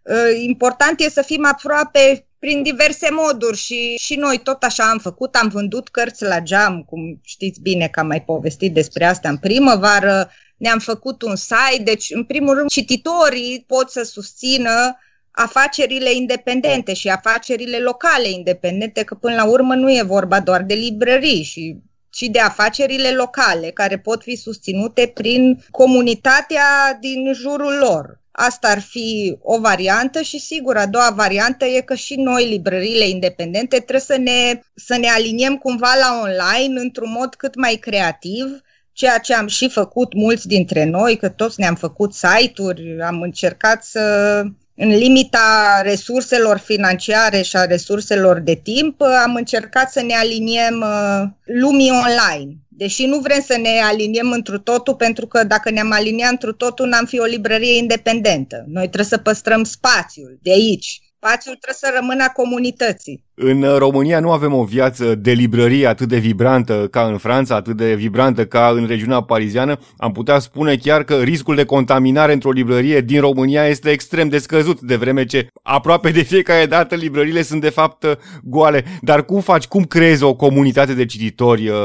uh, 0.03 0.43
important 0.43 1.01
e 1.01 1.09
să 1.09 1.23
fim 1.23 1.47
aproape 1.47 2.28
prin 2.39 2.63
diverse 2.63 3.09
moduri 3.11 3.57
și, 3.57 3.95
și 3.95 4.15
noi 4.15 4.41
tot 4.43 4.63
așa 4.63 4.91
am 4.91 4.99
făcut, 4.99 5.35
am 5.35 5.49
vândut 5.49 5.89
cărți 5.89 6.23
la 6.23 6.41
geam, 6.41 6.83
cum 6.83 7.21
știți 7.25 7.61
bine 7.61 7.89
că 7.89 8.01
am 8.01 8.07
mai 8.07 8.23
povestit 8.23 8.75
despre 8.75 9.05
asta 9.05 9.29
în 9.29 9.37
primăvară, 9.37 10.31
ne-am 10.57 10.79
făcut 10.79 11.23
un 11.23 11.37
site, 11.37 11.83
deci 11.85 12.11
în 12.11 12.25
primul 12.25 12.55
rând 12.55 12.69
cititorii 12.69 13.65
pot 13.67 13.91
să 13.91 14.03
susțină 14.03 14.97
afacerile 15.31 16.13
independente 16.13 16.95
și 16.95 17.09
afacerile 17.09 17.79
locale 17.79 18.29
independente, 18.29 19.03
că 19.03 19.15
până 19.15 19.35
la 19.35 19.45
urmă 19.45 19.75
nu 19.75 19.91
e 19.91 20.03
vorba 20.03 20.41
doar 20.41 20.63
de 20.63 20.75
librării 20.75 21.43
și 21.43 21.77
ci 22.11 22.23
de 22.23 22.41
afacerile 22.41 23.11
locale, 23.11 23.71
care 23.71 23.99
pot 23.99 24.23
fi 24.23 24.37
susținute 24.37 25.11
prin 25.15 25.65
comunitatea 25.71 26.99
din 27.01 27.33
jurul 27.35 27.79
lor. 27.79 28.21
Asta 28.41 28.69
ar 28.69 28.81
fi 28.81 29.37
o 29.43 29.61
variantă 29.61 30.23
și 30.23 30.39
sigur, 30.39 30.77
a 30.77 30.87
doua 30.87 31.11
variantă 31.11 31.65
e 31.65 31.81
că 31.81 31.95
și 31.95 32.17
noi, 32.17 32.49
librăriile 32.49 33.09
independente, 33.09 33.77
trebuie 33.77 34.01
să 34.01 34.17
ne, 34.17 34.61
să 34.75 34.97
ne 34.97 35.09
aliniem 35.09 35.57
cumva 35.57 35.95
la 36.01 36.21
online 36.23 36.81
într-un 36.81 37.11
mod 37.11 37.35
cât 37.35 37.55
mai 37.55 37.75
creativ, 37.75 38.61
ceea 38.93 39.19
ce 39.19 39.35
am 39.35 39.47
și 39.47 39.69
făcut 39.69 40.15
mulți 40.15 40.47
dintre 40.47 40.85
noi, 40.85 41.17
că 41.17 41.29
toți 41.29 41.61
ne-am 41.61 41.75
făcut 41.75 42.15
site-uri, 42.15 43.03
am 43.03 43.21
încercat 43.21 43.85
să 43.85 44.43
în 44.81 44.89
limita 44.89 45.81
resurselor 45.83 46.59
financiare 46.59 47.43
și 47.43 47.57
a 47.57 47.65
resurselor 47.65 48.39
de 48.39 48.55
timp, 48.55 49.01
am 49.01 49.35
încercat 49.35 49.91
să 49.93 50.03
ne 50.03 50.15
aliniem 50.15 50.81
uh, 50.81 51.23
lumii 51.45 51.91
online. 51.91 52.57
Deși 52.69 53.07
nu 53.07 53.19
vrem 53.19 53.41
să 53.41 53.57
ne 53.57 53.81
aliniem 53.83 54.31
întru 54.31 54.59
totul, 54.59 54.95
pentru 54.95 55.27
că 55.27 55.45
dacă 55.45 55.71
ne-am 55.71 55.93
aliniat 55.93 56.31
întru 56.31 56.53
totul, 56.53 56.89
n-am 56.89 57.05
fi 57.05 57.19
o 57.19 57.25
librărie 57.25 57.77
independentă. 57.77 58.65
Noi 58.67 58.85
trebuie 58.85 59.05
să 59.05 59.19
păstrăm 59.19 59.65
spațiul 59.65 60.39
de 60.43 60.51
aici. 60.51 61.01
Spațiul 61.17 61.55
trebuie 61.55 61.91
să 61.91 61.99
rămână 62.01 62.23
a 62.23 62.33
comunității. 62.33 63.25
În 63.41 63.65
România 63.77 64.21
nu 64.21 64.31
avem 64.31 64.55
o 64.55 64.65
viață 64.65 65.15
de 65.15 65.33
librărie 65.33 65.87
atât 65.87 66.09
de 66.09 66.19
vibrantă 66.19 66.89
ca 66.91 67.03
în 67.03 67.19
Franța, 67.19 67.55
atât 67.55 67.77
de 67.77 67.95
vibrantă 67.95 68.47
ca 68.47 68.73
în 68.75 68.87
regiunea 68.87 69.21
pariziană. 69.21 69.79
Am 69.97 70.13
putea 70.13 70.39
spune 70.39 70.77
chiar 70.77 71.03
că 71.03 71.15
riscul 71.15 71.55
de 71.55 71.65
contaminare 71.65 72.33
într-o 72.33 72.51
librărie 72.51 73.01
din 73.01 73.21
România 73.21 73.65
este 73.65 73.91
extrem 73.91 74.29
de 74.29 74.39
scăzut, 74.39 74.81
de 74.81 74.97
vreme 74.97 75.25
ce 75.25 75.49
aproape 75.63 76.11
de 76.11 76.23
fiecare 76.23 76.67
dată 76.67 76.95
librările 76.95 77.43
sunt 77.43 77.61
de 77.61 77.69
fapt 77.69 78.19
goale. 78.43 78.85
Dar 79.01 79.25
cum 79.25 79.41
faci, 79.41 79.67
cum 79.67 79.85
creezi 79.85 80.23
o 80.23 80.35
comunitate 80.35 80.95
de 80.95 81.07
cititori, 81.07 81.69
uh, 81.69 81.77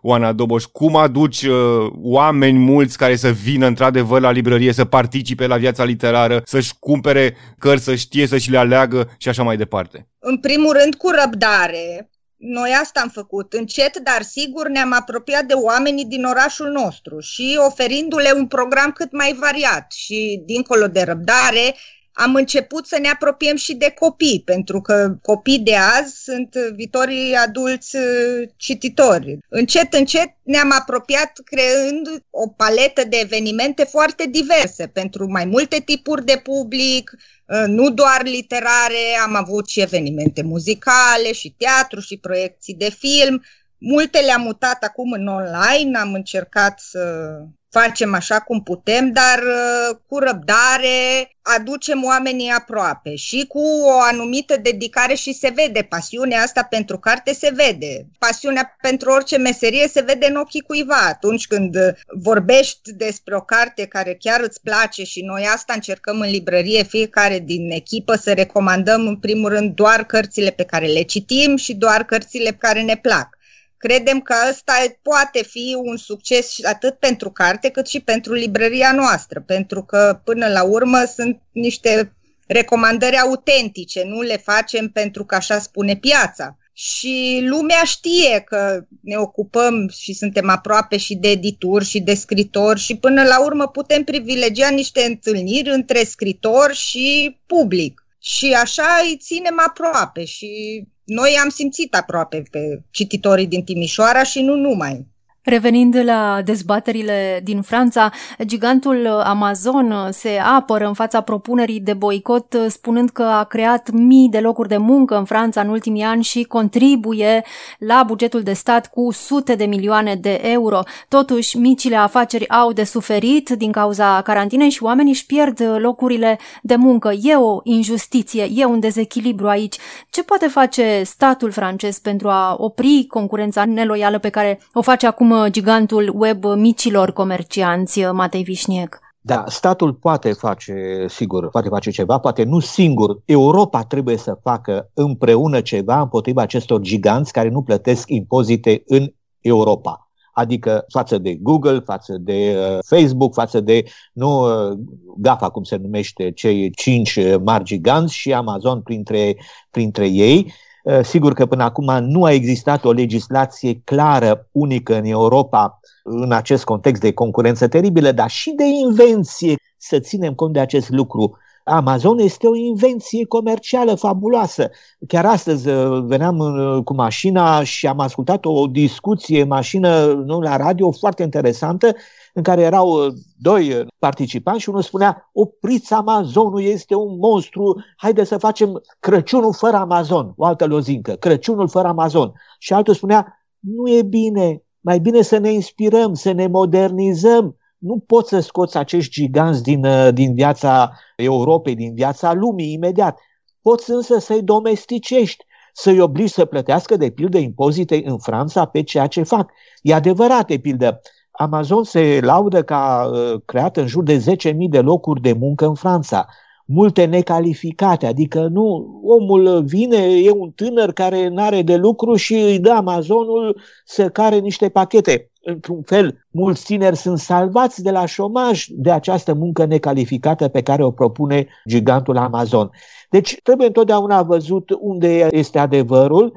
Oana 0.00 0.32
Doboș? 0.32 0.64
Cum 0.64 0.96
aduci 0.96 1.42
uh, 1.42 1.54
oameni 2.02 2.58
mulți 2.58 2.98
care 2.98 3.16
să 3.16 3.28
vină 3.28 3.66
într-adevăr 3.66 4.20
la 4.20 4.30
librărie, 4.30 4.72
să 4.72 4.84
participe 4.84 5.46
la 5.46 5.56
viața 5.56 5.84
literară, 5.84 6.42
să-și 6.44 6.72
cumpere 6.78 7.36
cărți, 7.58 7.84
să 7.84 7.94
știe 7.94 8.26
să 8.26 8.38
și 8.38 8.50
le 8.50 8.58
aleagă 8.58 9.10
și 9.18 9.28
așa 9.28 9.42
mai 9.42 9.56
departe? 9.56 10.06
În 10.24 10.38
primul 10.38 10.72
rând, 10.72 10.94
cu 10.94 11.10
răbdare. 11.10 12.10
Noi 12.36 12.70
asta 12.80 13.00
am 13.00 13.08
făcut. 13.08 13.52
Încet, 13.52 13.98
dar 13.98 14.22
sigur, 14.22 14.68
ne-am 14.68 14.92
apropiat 14.92 15.44
de 15.44 15.54
oamenii 15.54 16.04
din 16.04 16.24
orașul 16.24 16.70
nostru 16.70 17.20
și 17.20 17.58
oferindu-le 17.66 18.32
un 18.34 18.46
program 18.46 18.92
cât 18.92 19.12
mai 19.12 19.32
variat 19.32 19.92
și, 19.92 20.42
dincolo 20.44 20.86
de 20.86 21.02
răbdare, 21.02 21.74
am 22.12 22.34
început 22.34 22.86
să 22.86 22.98
ne 23.00 23.08
apropiem 23.08 23.56
și 23.56 23.74
de 23.74 23.94
copii, 23.98 24.42
pentru 24.44 24.80
că 24.80 25.16
copii 25.22 25.58
de 25.58 25.74
azi 25.76 26.22
sunt 26.22 26.54
viitorii 26.74 27.34
adulți 27.34 27.96
uh, 27.96 28.48
cititori. 28.56 29.38
Încet, 29.48 29.94
încet 29.94 30.28
ne-am 30.42 30.72
apropiat 30.72 31.32
creând 31.44 32.22
o 32.30 32.48
paletă 32.48 33.04
de 33.08 33.16
evenimente 33.16 33.84
foarte 33.84 34.26
diverse 34.30 34.86
pentru 34.86 35.26
mai 35.30 35.44
multe 35.44 35.80
tipuri 35.80 36.24
de 36.24 36.40
public, 36.42 37.10
uh, 37.46 37.64
nu 37.66 37.90
doar 37.90 38.20
literare, 38.24 39.18
am 39.24 39.34
avut 39.34 39.68
și 39.68 39.80
evenimente 39.80 40.42
muzicale, 40.42 41.32
și 41.32 41.54
teatru, 41.58 42.00
și 42.00 42.16
proiecții 42.16 42.74
de 42.74 42.90
film. 42.90 43.42
Multe 43.84 44.18
le-am 44.20 44.40
mutat 44.40 44.84
acum 44.84 45.12
în 45.12 45.26
online, 45.26 45.98
am 45.98 46.12
încercat 46.12 46.80
să 46.80 47.32
facem 47.70 48.14
așa 48.14 48.40
cum 48.40 48.62
putem, 48.62 49.12
dar 49.12 49.38
uh, 49.38 49.96
cu 50.06 50.18
răbdare 50.18 51.30
aducem 51.58 52.04
oamenii 52.04 52.50
aproape 52.50 53.14
și 53.14 53.44
cu 53.48 53.60
o 53.84 54.00
anumită 54.00 54.56
dedicare 54.56 55.14
și 55.14 55.32
se 55.32 55.52
vede. 55.54 55.82
Pasiunea 55.82 56.42
asta 56.42 56.62
pentru 56.62 56.98
carte 56.98 57.32
se 57.32 57.50
vede. 57.54 58.06
Pasiunea 58.18 58.76
pentru 58.80 59.10
orice 59.10 59.36
meserie 59.36 59.88
se 59.88 60.00
vede 60.00 60.26
în 60.26 60.36
ochii 60.36 60.60
cuiva. 60.60 61.06
Atunci 61.08 61.46
când 61.46 61.76
vorbești 62.06 62.92
despre 62.92 63.36
o 63.36 63.40
carte 63.40 63.86
care 63.86 64.16
chiar 64.20 64.40
îți 64.40 64.60
place 64.60 65.04
și 65.04 65.22
noi 65.22 65.46
asta 65.54 65.72
încercăm 65.72 66.20
în 66.20 66.30
librărie, 66.30 66.82
fiecare 66.82 67.38
din 67.38 67.70
echipă 67.70 68.14
să 68.14 68.32
recomandăm 68.32 69.06
în 69.06 69.16
primul 69.16 69.48
rând 69.48 69.74
doar 69.74 70.04
cărțile 70.04 70.50
pe 70.50 70.64
care 70.64 70.86
le 70.86 71.02
citim 71.02 71.56
și 71.56 71.74
doar 71.74 72.04
cărțile 72.04 72.50
pe 72.50 72.56
care 72.60 72.82
ne 72.82 72.96
plac. 72.96 73.40
Credem 73.86 74.20
că 74.20 74.34
ăsta 74.50 74.72
poate 75.02 75.42
fi 75.42 75.76
un 75.82 75.96
succes 75.96 76.64
atât 76.64 76.94
pentru 76.94 77.30
carte 77.30 77.68
cât 77.68 77.86
și 77.86 78.00
pentru 78.00 78.32
librăria 78.32 78.92
noastră, 78.92 79.40
pentru 79.40 79.82
că 79.82 80.20
până 80.24 80.48
la 80.48 80.62
urmă 80.62 81.04
sunt 81.16 81.40
niște 81.52 82.12
recomandări 82.46 83.16
autentice, 83.16 84.02
nu 84.04 84.20
le 84.20 84.36
facem 84.36 84.88
pentru 84.88 85.24
că 85.24 85.34
așa 85.34 85.58
spune 85.58 85.96
piața. 85.96 86.56
Și 86.72 87.44
lumea 87.48 87.82
știe 87.84 88.40
că 88.40 88.84
ne 89.00 89.16
ocupăm 89.16 89.88
și 89.88 90.12
suntem 90.12 90.48
aproape 90.48 90.96
și 90.96 91.14
de 91.14 91.28
edituri 91.28 91.84
și 91.84 92.00
de 92.00 92.14
scritori 92.14 92.80
și 92.80 92.96
până 92.96 93.22
la 93.22 93.44
urmă 93.44 93.68
putem 93.68 94.04
privilegia 94.04 94.68
niște 94.68 95.04
întâlniri 95.04 95.70
între 95.70 96.04
scritor 96.04 96.74
și 96.74 97.36
public. 97.46 98.06
Și 98.18 98.52
așa 98.52 98.86
îi 99.04 99.16
ținem 99.16 99.62
aproape 99.66 100.24
și 100.24 100.82
noi 101.12 101.38
am 101.42 101.48
simțit 101.48 101.94
aproape 101.94 102.42
pe 102.50 102.82
cititorii 102.90 103.46
din 103.46 103.64
Timișoara 103.64 104.22
și 104.22 104.40
nu 104.42 104.54
numai. 104.54 105.06
Revenind 105.44 106.00
la 106.04 106.40
dezbaterile 106.44 107.40
din 107.44 107.62
Franța, 107.62 108.10
gigantul 108.44 109.06
Amazon 109.24 110.08
se 110.10 110.40
apără 110.56 110.86
în 110.86 110.94
fața 110.94 111.20
propunerii 111.20 111.80
de 111.80 111.92
boicot, 111.92 112.56
spunând 112.68 113.10
că 113.10 113.22
a 113.22 113.44
creat 113.44 113.90
mii 113.90 114.28
de 114.28 114.40
locuri 114.40 114.68
de 114.68 114.76
muncă 114.76 115.16
în 115.16 115.24
Franța 115.24 115.60
în 115.60 115.68
ultimii 115.68 116.02
ani 116.02 116.22
și 116.22 116.42
contribuie 116.42 117.44
la 117.78 118.02
bugetul 118.06 118.42
de 118.42 118.52
stat 118.52 118.90
cu 118.90 119.12
sute 119.12 119.54
de 119.54 119.64
milioane 119.64 120.14
de 120.14 120.40
euro. 120.42 120.80
Totuși, 121.08 121.58
micile 121.58 121.96
afaceri 121.96 122.48
au 122.48 122.72
de 122.72 122.84
suferit 122.84 123.50
din 123.50 123.72
cauza 123.72 124.22
carantinei 124.22 124.70
și 124.70 124.82
oamenii 124.82 125.12
își 125.12 125.26
pierd 125.26 125.62
locurile 125.78 126.38
de 126.62 126.76
muncă. 126.76 127.12
E 127.22 127.36
o 127.36 127.60
injustiție, 127.62 128.48
e 128.54 128.64
un 128.64 128.80
dezechilibru 128.80 129.48
aici. 129.48 129.76
Ce 130.10 130.22
poate 130.22 130.46
face 130.46 131.02
statul 131.04 131.50
francez 131.50 131.98
pentru 131.98 132.28
a 132.28 132.54
opri 132.58 133.06
concurența 133.08 133.64
neloială 133.64 134.18
pe 134.18 134.28
care 134.28 134.60
o 134.72 134.82
face 134.82 135.06
acum 135.06 135.31
gigantul 135.50 136.12
web 136.14 136.44
micilor 136.44 137.12
comercianți, 137.12 138.00
Matei 138.00 138.42
Vișniec. 138.42 139.00
Da, 139.24 139.44
statul 139.46 139.92
poate 139.92 140.32
face, 140.32 141.04
sigur, 141.08 141.48
poate 141.48 141.68
face 141.68 141.90
ceva, 141.90 142.18
poate 142.18 142.44
nu 142.44 142.58
singur. 142.58 143.20
Europa 143.24 143.82
trebuie 143.82 144.16
să 144.16 144.38
facă 144.42 144.90
împreună 144.94 145.60
ceva 145.60 146.00
împotriva 146.00 146.42
acestor 146.42 146.80
giganți 146.80 147.32
care 147.32 147.48
nu 147.48 147.62
plătesc 147.62 148.08
impozite 148.08 148.82
în 148.86 149.12
Europa. 149.40 150.10
Adică 150.32 150.84
față 150.88 151.18
de 151.18 151.34
Google, 151.34 151.80
față 151.80 152.16
de 152.20 152.56
uh, 152.56 152.78
Facebook, 152.86 153.34
față 153.34 153.60
de 153.60 153.84
nu 154.12 154.40
uh, 154.40 154.78
GAFA, 155.16 155.48
cum 155.48 155.62
se 155.62 155.76
numește, 155.76 156.30
cei 156.30 156.70
cinci 156.70 157.18
mari 157.44 157.64
giganți 157.64 158.14
și 158.14 158.32
Amazon 158.32 158.80
printre, 158.80 159.36
printre 159.70 160.06
ei. 160.06 160.52
Eh, 160.82 161.04
sigur 161.04 161.32
că 161.32 161.46
până 161.46 161.64
acum 161.64 161.98
nu 162.00 162.24
a 162.24 162.32
existat 162.32 162.84
o 162.84 162.92
legislație 162.92 163.80
clară, 163.84 164.48
unică 164.52 164.96
în 164.96 165.04
Europa 165.04 165.80
în 166.04 166.32
acest 166.32 166.64
context 166.64 167.00
de 167.00 167.12
concurență 167.12 167.68
teribilă, 167.68 168.12
dar 168.12 168.30
și 168.30 168.50
de 168.50 168.64
invenție. 168.64 169.56
Să 169.76 169.98
ținem 169.98 170.34
cont 170.34 170.52
de 170.52 170.60
acest 170.60 170.90
lucru. 170.90 171.36
Amazon 171.64 172.18
este 172.18 172.46
o 172.46 172.54
invenție 172.54 173.26
comercială 173.26 173.94
fabuloasă. 173.94 174.70
Chiar 175.06 175.26
astăzi 175.26 175.68
eh, 175.68 176.02
veneam 176.02 176.40
eh, 176.40 176.84
cu 176.84 176.94
mașina 176.94 177.62
și 177.62 177.86
am 177.86 178.00
ascultat 178.00 178.44
o 178.44 178.66
discuție 178.66 179.44
mașină 179.44 180.04
nu, 180.06 180.40
la 180.40 180.56
radio 180.56 180.90
foarte 180.90 181.22
interesantă 181.22 181.94
în 182.32 182.42
care 182.42 182.60
erau 182.60 182.88
uh, 182.88 183.12
doi 183.38 183.72
uh, 183.72 183.86
participanți 183.98 184.60
și 184.60 184.68
unul 184.68 184.82
spunea 184.82 185.30
opriți 185.32 185.92
Amazonul, 185.92 186.62
este 186.62 186.94
un 186.94 187.16
monstru, 187.16 187.84
haide 187.96 188.24
să 188.24 188.38
facem 188.38 188.82
Crăciunul 189.00 189.52
fără 189.52 189.76
Amazon, 189.76 190.32
o 190.36 190.44
altă 190.44 190.66
lozincă, 190.66 191.12
Crăciunul 191.12 191.68
fără 191.68 191.88
Amazon. 191.88 192.32
Și 192.58 192.72
altul 192.72 192.94
spunea, 192.94 193.46
nu 193.58 193.90
e 193.90 194.02
bine, 194.02 194.62
mai 194.80 194.98
bine 194.98 195.22
să 195.22 195.38
ne 195.38 195.52
inspirăm, 195.52 196.14
să 196.14 196.32
ne 196.32 196.46
modernizăm, 196.46 197.56
nu 197.78 197.98
poți 198.06 198.28
să 198.28 198.40
scoți 198.40 198.76
acești 198.76 199.12
giganți 199.12 199.62
din, 199.62 199.84
uh, 199.84 200.08
din 200.12 200.34
viața 200.34 200.92
Europei, 201.16 201.74
din 201.74 201.94
viața 201.94 202.32
lumii 202.32 202.72
imediat. 202.72 203.18
Poți 203.62 203.90
însă 203.90 204.18
să-i 204.18 204.42
domesticești 204.42 205.44
să-i 205.72 206.00
obligi 206.00 206.32
să 206.32 206.44
plătească 206.44 206.96
de 206.96 207.10
pildă 207.10 207.38
impozite 207.38 208.02
în 208.04 208.18
Franța 208.18 208.64
pe 208.64 208.82
ceea 208.82 209.06
ce 209.06 209.22
fac. 209.22 209.50
E 209.82 209.94
adevărat, 209.94 210.46
de 210.46 210.58
pildă, 210.58 211.00
Amazon 211.42 211.84
se 211.84 212.18
laudă 212.22 212.62
că 212.62 212.74
a 212.74 213.06
uh, 213.06 213.40
creat 213.44 213.76
în 213.76 213.86
jur 213.86 214.02
de 214.02 214.24
10.000 214.50 214.54
de 214.70 214.80
locuri 214.80 215.20
de 215.20 215.32
muncă 215.32 215.66
în 215.66 215.74
Franța 215.74 216.26
multe 216.72 217.04
necalificate, 217.04 218.06
adică 218.06 218.46
nu, 218.46 219.00
omul 219.04 219.64
vine, 219.64 219.96
e 219.96 220.30
un 220.30 220.50
tânăr 220.50 220.92
care 220.92 221.28
nu 221.28 221.42
are 221.42 221.62
de 221.62 221.76
lucru 221.76 222.14
și 222.14 222.34
îi 222.34 222.58
dă 222.58 222.70
Amazonul 222.70 223.60
să 223.84 224.08
care 224.08 224.38
niște 224.38 224.68
pachete. 224.68 225.30
Într-un 225.44 225.82
fel, 225.82 226.26
mulți 226.30 226.64
tineri 226.64 226.96
sunt 226.96 227.18
salvați 227.18 227.82
de 227.82 227.90
la 227.90 228.06
șomaj 228.06 228.66
de 228.68 228.90
această 228.90 229.34
muncă 229.34 229.64
necalificată 229.64 230.48
pe 230.48 230.62
care 230.62 230.84
o 230.84 230.90
propune 230.90 231.46
gigantul 231.68 232.16
Amazon. 232.16 232.70
Deci 233.10 233.40
trebuie 233.42 233.66
întotdeauna 233.66 234.22
văzut 234.22 234.70
unde 234.80 235.28
este 235.30 235.58
adevărul. 235.58 236.36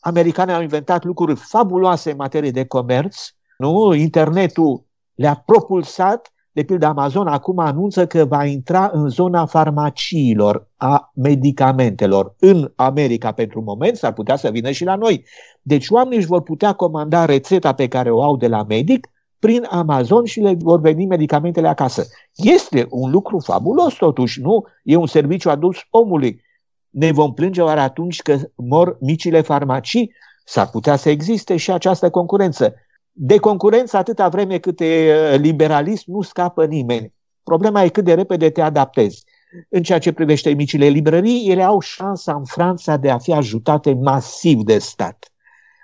Americanii 0.00 0.54
au 0.54 0.62
inventat 0.62 1.04
lucruri 1.04 1.34
fabuloase 1.36 2.10
în 2.10 2.16
materie 2.16 2.50
de 2.50 2.64
comerț, 2.64 3.16
nu? 3.60 3.94
Internetul 3.94 4.84
le-a 5.14 5.42
propulsat 5.46 6.32
de 6.52 6.62
pildă, 6.62 6.86
Amazon 6.86 7.26
acum 7.26 7.58
anunță 7.58 8.06
că 8.06 8.24
va 8.24 8.44
intra 8.44 8.90
în 8.92 9.08
zona 9.08 9.46
farmaciilor, 9.46 10.68
a 10.76 11.10
medicamentelor. 11.14 12.34
În 12.38 12.72
America, 12.76 13.32
pentru 13.32 13.62
moment, 13.62 13.96
s-ar 13.96 14.12
putea 14.12 14.36
să 14.36 14.50
vină 14.50 14.70
și 14.70 14.84
la 14.84 14.94
noi. 14.94 15.24
Deci 15.62 15.88
oamenii 15.88 16.18
își 16.18 16.26
vor 16.26 16.42
putea 16.42 16.72
comanda 16.72 17.24
rețeta 17.24 17.72
pe 17.72 17.88
care 17.88 18.10
o 18.10 18.22
au 18.22 18.36
de 18.36 18.48
la 18.48 18.64
medic 18.68 19.08
prin 19.38 19.66
Amazon 19.70 20.24
și 20.24 20.40
le 20.40 20.54
vor 20.58 20.80
veni 20.80 21.06
medicamentele 21.06 21.68
acasă. 21.68 22.06
Este 22.34 22.86
un 22.90 23.10
lucru 23.10 23.38
fabulos 23.38 23.94
totuși, 23.94 24.40
nu? 24.40 24.64
E 24.82 24.96
un 24.96 25.06
serviciu 25.06 25.50
adus 25.50 25.76
omului. 25.90 26.42
Ne 26.90 27.12
vom 27.12 27.32
plânge 27.34 27.62
oare 27.62 27.80
atunci 27.80 28.22
că 28.22 28.38
mor 28.54 28.96
micile 29.00 29.40
farmacii? 29.40 30.12
S-ar 30.44 30.68
putea 30.68 30.96
să 30.96 31.10
existe 31.10 31.56
și 31.56 31.72
această 31.72 32.10
concurență. 32.10 32.74
De 33.12 33.38
concurență 33.38 33.96
atâta 33.96 34.28
vreme 34.28 34.58
cât 34.58 34.80
e 34.80 35.36
liberalism 35.36 36.12
nu 36.12 36.22
scapă 36.22 36.66
nimeni. 36.66 37.12
Problema 37.42 37.82
e 37.82 37.88
cât 37.88 38.04
de 38.04 38.14
repede 38.14 38.50
te 38.50 38.60
adaptezi. 38.60 39.24
În 39.68 39.82
ceea 39.82 39.98
ce 39.98 40.12
privește 40.12 40.50
micile 40.50 40.86
librării, 40.86 41.50
ele 41.50 41.62
au 41.62 41.80
șansa 41.80 42.34
în 42.34 42.44
Franța 42.44 42.96
de 42.96 43.10
a 43.10 43.18
fi 43.18 43.32
ajutate 43.32 43.94
masiv 43.94 44.62
de 44.62 44.78
stat. 44.78 45.32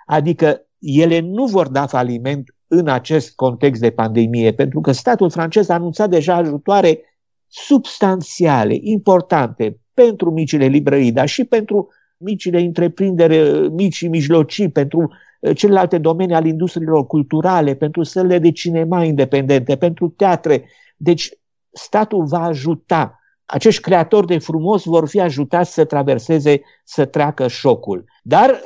Adică 0.05 0.67
ele 0.79 1.19
nu 1.19 1.45
vor 1.45 1.67
da 1.67 1.85
faliment 1.85 2.55
în 2.67 2.87
acest 2.87 3.35
context 3.35 3.81
de 3.81 3.89
pandemie, 3.89 4.53
pentru 4.53 4.81
că 4.81 4.91
statul 4.91 5.29
francez 5.29 5.69
a 5.69 5.73
anunțat 5.73 6.09
deja 6.09 6.35
ajutoare 6.35 6.99
substanțiale, 7.47 8.77
importante 8.81 9.79
pentru 9.93 10.31
micile 10.31 10.65
librării, 10.65 11.11
dar 11.11 11.27
și 11.27 11.43
pentru 11.43 11.87
micile 12.17 12.59
întreprinderi, 12.59 13.69
mici 13.69 13.95
și 13.95 14.07
mijlocii, 14.07 14.69
pentru 14.69 15.09
Eh, 15.09 15.26
celelalte 15.55 15.97
domenii 15.97 16.35
ale 16.35 16.47
industriilor 16.47 17.05
culturale, 17.05 17.75
pentru 17.75 18.03
sălile 18.03 18.39
de 18.39 18.51
cinema 18.51 19.03
independente, 19.03 19.75
pentru 19.75 20.07
teatre. 20.07 20.69
Deci 20.97 21.29
statul 21.71 22.25
va 22.25 22.43
ajuta. 22.43 23.19
Acești 23.45 23.81
creatori 23.81 24.27
de 24.27 24.37
frumos 24.37 24.83
vor 24.83 25.07
fi 25.07 25.19
ajutați 25.19 25.73
să 25.73 25.85
traverseze, 25.85 26.61
să 26.83 27.05
treacă 27.05 27.47
șocul. 27.47 28.05
Dar, 28.23 28.61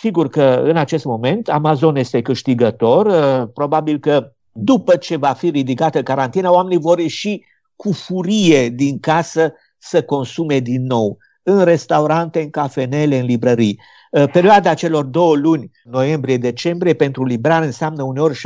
sigur 0.00 0.28
că 0.28 0.62
în 0.64 0.76
acest 0.76 1.04
moment 1.04 1.48
Amazon 1.48 1.96
este 1.96 2.22
câștigător. 2.22 3.06
Eh, 3.06 3.48
probabil 3.54 3.98
că 3.98 4.32
după 4.52 4.96
ce 4.96 5.16
va 5.16 5.32
fi 5.32 5.50
ridicată 5.50 6.02
carantina, 6.02 6.52
oamenii 6.52 6.78
vor 6.78 6.98
ieși 6.98 7.40
cu 7.76 7.92
furie 7.92 8.68
din 8.68 8.98
casă 8.98 9.54
să 9.78 10.02
consume 10.02 10.58
din 10.58 10.82
nou 10.82 11.18
în 11.42 11.64
restaurante, 11.64 12.40
în 12.40 12.50
cafenele, 12.50 13.18
în 13.18 13.26
librării. 13.26 13.80
Uh, 14.10 14.30
perioada 14.32 14.74
celor 14.74 15.04
două 15.04 15.36
luni, 15.36 15.70
noiembrie-decembrie, 15.84 16.94
pentru 16.94 17.24
librari 17.24 17.64
înseamnă 17.64 18.02
uneori 18.02 18.40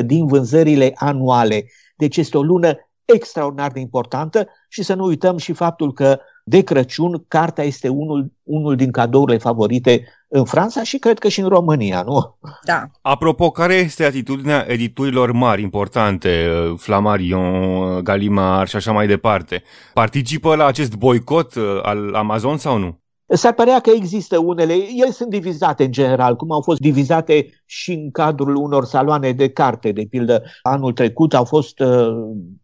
75% 0.00 0.04
din 0.04 0.26
vânzările 0.26 0.92
anuale. 0.94 1.64
Deci 1.96 2.16
este 2.16 2.36
o 2.36 2.42
lună 2.42 2.76
extraordinar 3.04 3.72
de 3.72 3.80
importantă 3.80 4.48
și 4.68 4.82
să 4.82 4.94
nu 4.94 5.04
uităm 5.04 5.36
și 5.36 5.52
faptul 5.52 5.92
că 5.92 6.18
de 6.44 6.60
Crăciun 6.60 7.24
cartea 7.28 7.64
este 7.64 7.88
unul, 7.88 8.32
unul 8.42 8.76
din 8.76 8.90
cadourile 8.90 9.38
favorite 9.38 10.04
în 10.28 10.44
Franța 10.44 10.82
și 10.82 10.98
cred 10.98 11.18
că 11.18 11.28
și 11.28 11.40
în 11.40 11.48
România, 11.48 12.02
nu? 12.02 12.38
Da. 12.64 12.84
Apropo, 13.02 13.50
care 13.50 13.74
este 13.74 14.04
atitudinea 14.04 14.64
editurilor 14.68 15.32
mari, 15.32 15.62
importante, 15.62 16.48
uh, 16.50 16.78
Flammarion, 16.78 18.02
Gallimard 18.02 18.68
și 18.68 18.76
așa 18.76 18.92
mai 18.92 19.06
departe? 19.06 19.62
Participă 19.94 20.54
la 20.54 20.66
acest 20.66 20.94
boicot 20.94 21.54
uh, 21.54 21.78
al 21.82 22.14
Amazon 22.14 22.56
sau 22.56 22.78
nu? 22.78 23.03
S-ar 23.34 23.52
părea 23.52 23.80
că 23.80 23.90
există 23.90 24.38
unele, 24.38 24.72
ele 24.72 25.10
sunt 25.10 25.30
divizate 25.30 25.84
în 25.84 25.92
general, 25.92 26.36
cum 26.36 26.52
au 26.52 26.60
fost 26.60 26.80
divizate 26.80 27.46
și 27.66 27.92
în 27.92 28.10
cadrul 28.10 28.56
unor 28.56 28.84
saloane 28.84 29.32
de 29.32 29.50
carte. 29.50 29.92
De 29.92 30.06
pildă, 30.10 30.42
anul 30.62 30.92
trecut 30.92 31.34
au 31.34 31.44
fost 31.44 31.78
uh, 31.80 32.08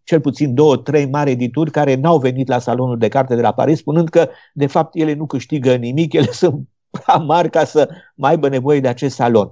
cel 0.04 0.20
puțin 0.20 0.54
două, 0.54 0.76
trei 0.76 1.06
mari 1.06 1.30
edituri 1.30 1.70
care 1.70 1.94
n-au 1.94 2.18
venit 2.18 2.48
la 2.48 2.58
salonul 2.58 2.98
de 2.98 3.08
carte 3.08 3.34
de 3.34 3.40
la 3.40 3.52
Paris, 3.52 3.78
spunând 3.78 4.08
că, 4.08 4.28
de 4.52 4.66
fapt, 4.66 4.94
ele 4.94 5.14
nu 5.14 5.26
câștigă 5.26 5.74
nimic, 5.74 6.12
ele 6.12 6.30
sunt 6.42 6.68
prea 6.90 7.16
mari 7.16 7.50
ca 7.50 7.64
să 7.64 7.88
mai 8.14 8.30
aibă 8.30 8.48
nevoie 8.48 8.80
de 8.80 8.88
acest 8.88 9.14
salon. 9.14 9.50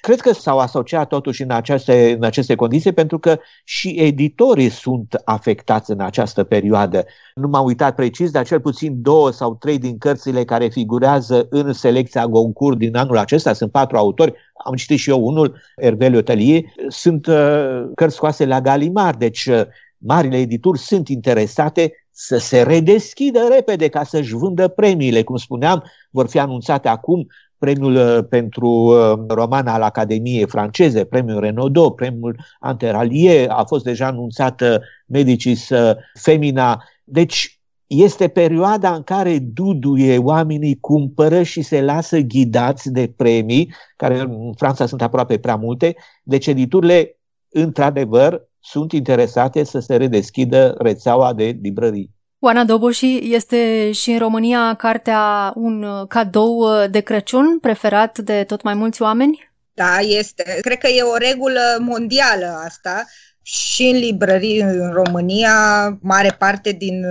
Cred 0.00 0.20
că 0.20 0.32
s-au 0.32 0.58
asociat 0.58 1.08
totuși 1.08 1.42
în 1.42 1.50
aceste, 1.50 2.12
în 2.18 2.24
aceste 2.24 2.54
condiții 2.54 2.92
pentru 2.92 3.18
că 3.18 3.38
și 3.64 3.88
editorii 3.88 4.68
sunt 4.68 5.20
afectați 5.24 5.90
în 5.90 6.00
această 6.00 6.44
perioadă. 6.44 7.04
Nu 7.34 7.48
m-am 7.48 7.64
uitat 7.64 7.94
precis, 7.94 8.30
dar 8.30 8.46
cel 8.46 8.60
puțin 8.60 9.02
două 9.02 9.30
sau 9.30 9.54
trei 9.54 9.78
din 9.78 9.98
cărțile 9.98 10.44
care 10.44 10.68
figurează 10.68 11.46
în 11.50 11.72
selecția 11.72 12.26
Goncourt 12.26 12.78
din 12.78 12.96
anul 12.96 13.18
acesta, 13.18 13.52
sunt 13.52 13.70
patru 13.70 13.96
autori, 13.96 14.34
am 14.64 14.74
citit 14.74 14.98
și 14.98 15.10
eu 15.10 15.26
unul, 15.26 15.60
Hervé 15.82 16.08
Letellier, 16.08 16.62
sunt 16.88 17.26
uh, 17.26 17.82
cărți 17.94 18.14
scoase 18.14 18.46
la 18.46 18.60
Galimar, 18.60 19.14
deci 19.14 19.46
uh, 19.46 19.62
marile 19.98 20.36
edituri 20.36 20.78
sunt 20.78 21.08
interesate 21.08 21.92
să 22.10 22.38
se 22.38 22.62
redeschidă 22.62 23.48
repede 23.50 23.88
ca 23.88 24.04
să-și 24.04 24.34
vândă 24.34 24.68
premiile. 24.68 25.22
Cum 25.22 25.36
spuneam, 25.36 25.84
vor 26.10 26.28
fi 26.28 26.38
anunțate 26.38 26.88
acum 26.88 27.26
premiul 27.60 27.94
uh, 27.94 28.24
pentru 28.28 28.68
uh, 28.68 29.24
roman 29.28 29.66
al 29.66 29.82
Academiei 29.82 30.46
franceze, 30.46 31.04
premiul 31.04 31.40
Renaudot, 31.40 31.94
premiul 31.94 32.36
Anteralier, 32.60 33.48
a 33.50 33.64
fost 33.64 33.84
deja 33.84 34.06
anunțată 34.06 34.82
Medicis 35.06 35.68
uh, 35.68 35.96
Femina. 36.14 36.82
Deci 37.04 37.60
este 37.86 38.28
perioada 38.28 38.94
în 38.94 39.02
care 39.02 39.38
duduie 39.38 40.18
oamenii 40.18 40.78
cumpără 40.80 41.42
și 41.42 41.62
se 41.62 41.82
lasă 41.82 42.18
ghidați 42.18 42.90
de 42.90 43.12
premii, 43.16 43.74
care 43.96 44.18
în 44.18 44.52
Franța 44.56 44.86
sunt 44.86 45.02
aproape 45.02 45.38
prea 45.38 45.56
multe, 45.56 45.96
deci 46.22 46.46
editurile, 46.46 47.18
într-adevăr, 47.48 48.48
sunt 48.60 48.92
interesate 48.92 49.64
să 49.64 49.78
se 49.78 49.96
redeschidă 49.96 50.74
rețeaua 50.78 51.32
de 51.32 51.58
librării. 51.62 52.10
Oana 52.42 52.64
Doboși, 52.64 53.34
este 53.34 53.92
și 53.92 54.10
în 54.10 54.18
România 54.18 54.74
cartea 54.74 55.52
un 55.54 56.06
cadou 56.08 56.86
de 56.90 57.00
Crăciun 57.00 57.58
preferat 57.58 58.18
de 58.18 58.44
tot 58.44 58.62
mai 58.62 58.74
mulți 58.74 59.02
oameni? 59.02 59.50
Da, 59.74 59.98
este. 59.98 60.58
Cred 60.60 60.78
că 60.78 60.88
e 60.88 61.02
o 61.02 61.16
regulă 61.16 61.60
mondială 61.78 62.62
asta 62.64 63.04
și 63.42 63.82
în 63.82 63.96
librării 63.96 64.60
în 64.60 64.90
România, 64.92 65.54
mare 66.02 66.36
parte 66.38 66.72
din 66.72 67.04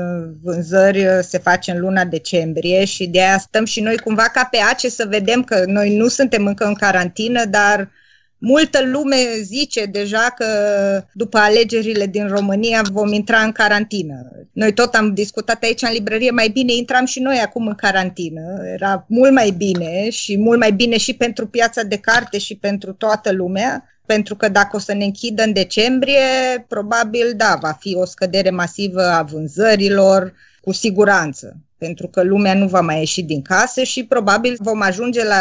vânzări 0.44 1.08
se 1.22 1.38
face 1.38 1.72
în 1.72 1.80
luna 1.80 2.06
decembrie 2.06 2.86
și 2.86 3.08
de 3.08 3.20
aia 3.22 3.38
stăm 3.38 3.66
și 3.66 3.82
noi 3.82 3.98
cumva 3.98 4.24
ca 4.24 4.48
pe 4.52 4.58
ace 4.72 4.90
să 4.90 5.06
vedem 5.10 5.44
că 5.44 5.64
noi 5.66 5.96
nu 5.96 6.08
suntem 6.08 6.46
încă 6.46 6.66
în 6.66 6.74
carantină, 6.74 7.46
dar 7.46 7.90
Multă 8.42 8.80
lume 8.86 9.16
zice 9.42 9.86
deja 9.86 10.34
că 10.36 10.46
după 11.14 11.38
alegerile 11.38 12.06
din 12.06 12.28
România 12.28 12.82
vom 12.92 13.14
intra 13.14 13.40
în 13.40 13.52
carantină. 13.52 14.32
Noi 14.52 14.74
tot 14.74 14.94
am 14.94 15.14
discutat 15.14 15.64
aici 15.64 15.82
în 15.82 15.92
librărie, 15.92 16.32
mai 16.32 16.48
bine 16.48 16.74
intram 16.74 17.06
și 17.06 17.20
noi 17.20 17.38
acum 17.38 17.68
în 17.68 17.76
carantină. 17.76 18.42
Era 18.74 19.06
mult 19.08 19.32
mai 19.32 19.50
bine 19.50 20.10
și 20.10 20.38
mult 20.38 20.60
mai 20.60 20.72
bine 20.72 20.98
și 20.98 21.14
pentru 21.14 21.48
piața 21.48 21.84
de 21.84 21.98
carte 21.98 22.38
și 22.38 22.56
pentru 22.56 22.94
toată 22.94 23.32
lumea 23.32 23.84
pentru 24.06 24.36
că 24.36 24.50
dacă 24.50 24.76
o 24.76 24.80
să 24.80 24.94
ne 24.94 25.04
închidă 25.04 25.44
în 25.44 25.54
decembrie, 25.54 26.20
probabil, 26.68 27.34
da, 27.36 27.58
va 27.62 27.78
fi 27.80 27.96
o 27.96 28.06
scădere 28.06 28.50
masivă 28.50 29.02
a 29.02 29.24
vânzărilor, 29.24 30.34
cu 30.62 30.72
siguranță 30.72 31.58
pentru 31.80 32.08
că 32.08 32.24
lumea 32.24 32.54
nu 32.54 32.68
va 32.68 32.82
mai 32.82 33.00
ieși 33.00 33.22
din 33.22 33.42
casă 33.42 33.84
și 33.84 34.04
probabil 34.04 34.56
vom 34.60 34.82
ajunge 34.82 35.24
la 35.24 35.36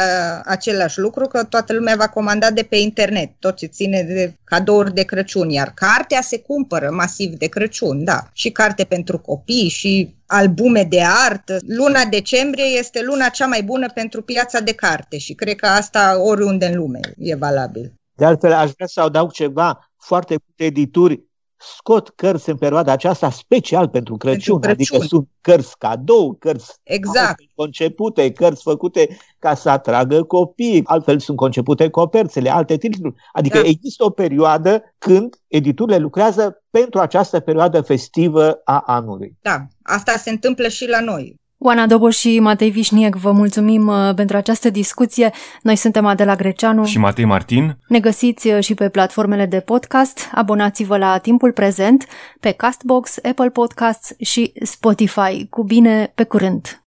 același 0.45 0.99
lucru 0.99 1.27
că 1.27 1.45
toată 1.45 1.73
lumea 1.73 1.97
va 1.97 2.09
comanda 2.09 2.51
de 2.51 2.63
pe 2.63 2.77
internet, 2.77 3.31
tot 3.39 3.57
ce 3.57 3.67
ține 3.67 4.03
de 4.03 4.35
cadouri 4.45 4.95
de 4.95 5.03
Crăciun, 5.03 5.51
iar 5.51 5.73
cartea 5.75 6.21
se 6.21 6.41
cumpără 6.41 6.91
masiv 6.91 7.33
de 7.33 7.47
Crăciun, 7.47 8.05
da, 8.05 8.29
și 8.33 8.51
carte 8.51 8.85
pentru 8.85 9.19
copii 9.19 9.69
și 9.69 10.17
albume 10.27 10.83
de 10.83 11.03
artă. 11.27 11.59
Luna 11.67 12.05
decembrie 12.05 12.65
este 12.79 13.03
luna 13.03 13.29
cea 13.29 13.47
mai 13.47 13.63
bună 13.63 13.87
pentru 13.95 14.23
piața 14.23 14.61
de 14.61 14.75
carte 14.75 15.19
și 15.19 15.35
cred 15.35 15.57
că 15.57 15.67
asta 15.67 16.23
oriunde 16.23 16.67
în 16.67 16.77
lume 16.77 17.01
e 17.17 17.35
valabil. 17.35 17.93
De 18.15 18.25
altfel, 18.25 18.53
aș 18.53 18.71
vrea 18.71 18.87
să 18.87 19.01
adaug 19.01 19.31
ceva. 19.33 19.91
Foarte 19.97 20.37
multe 20.47 20.65
edituri 20.65 21.28
scot 21.59 22.09
cărți 22.09 22.49
în 22.49 22.57
perioada 22.57 22.93
aceasta 22.93 23.31
special 23.31 23.89
pentru 23.89 24.17
Crăciun, 24.17 24.59
pentru 24.59 24.77
Crăciun. 24.77 24.97
adică 24.97 25.17
sunt 25.17 25.29
cărți 25.41 25.79
cadou, 25.79 26.37
cărți 26.39 26.75
exact. 26.83 27.43
concepute, 27.55 28.33
cărți 28.33 28.63
făcute 28.63 29.17
ca 29.39 29.55
să 29.55 29.71
atragă 29.71 30.23
copii, 30.23 30.83
altfel 30.85 31.19
sunt 31.19 31.37
concepute 31.37 31.89
coperțele, 31.89 32.51
alte 32.51 32.77
titluri. 32.77 33.15
Adică 33.33 33.61
da. 33.61 33.69
există 33.69 34.05
o 34.05 34.11
perioadă 34.11 34.95
când 34.99 35.37
editurile 35.47 35.99
lucrează 35.99 36.63
pentru 36.71 37.01
această 37.01 37.41
perioadă 37.41 37.81
festivă 37.81 38.61
a 38.65 38.83
anului. 38.87 39.37
Da, 39.41 39.67
asta 39.83 40.13
se 40.13 40.31
întâmplă 40.31 40.69
și 40.69 40.89
la 40.89 41.01
noi. 41.01 41.37
Oana 41.61 41.87
Doboș 41.87 42.17
și 42.17 42.41
Matei 42.41 42.71
Vișniec, 42.71 43.15
vă 43.15 43.33
mulțumim 43.33 43.87
uh, 43.87 44.15
pentru 44.15 44.37
această 44.37 44.71
discuție. 44.71 45.31
Noi 45.63 45.77
suntem 45.77 46.07
Adela 46.07 46.35
Greceanu 46.35 46.85
și 46.85 46.99
Matei 46.99 47.25
Martin. 47.25 47.79
Ne 47.89 48.01
găsiți 48.01 48.49
uh, 48.49 48.63
și 48.63 48.75
pe 48.75 48.89
platformele 48.89 49.47
de 49.47 49.61
podcast. 49.61 50.31
Abonați-vă 50.35 50.97
la 50.97 51.19
Timpul 51.19 51.53
Prezent 51.53 52.07
pe 52.41 52.51
Castbox, 52.51 53.17
Apple 53.23 53.51
Podcasts 53.51 54.13
și 54.21 54.53
Spotify. 54.63 55.47
Cu 55.51 55.63
bine, 55.63 56.13
pe 56.15 56.25
curând! 56.25 56.83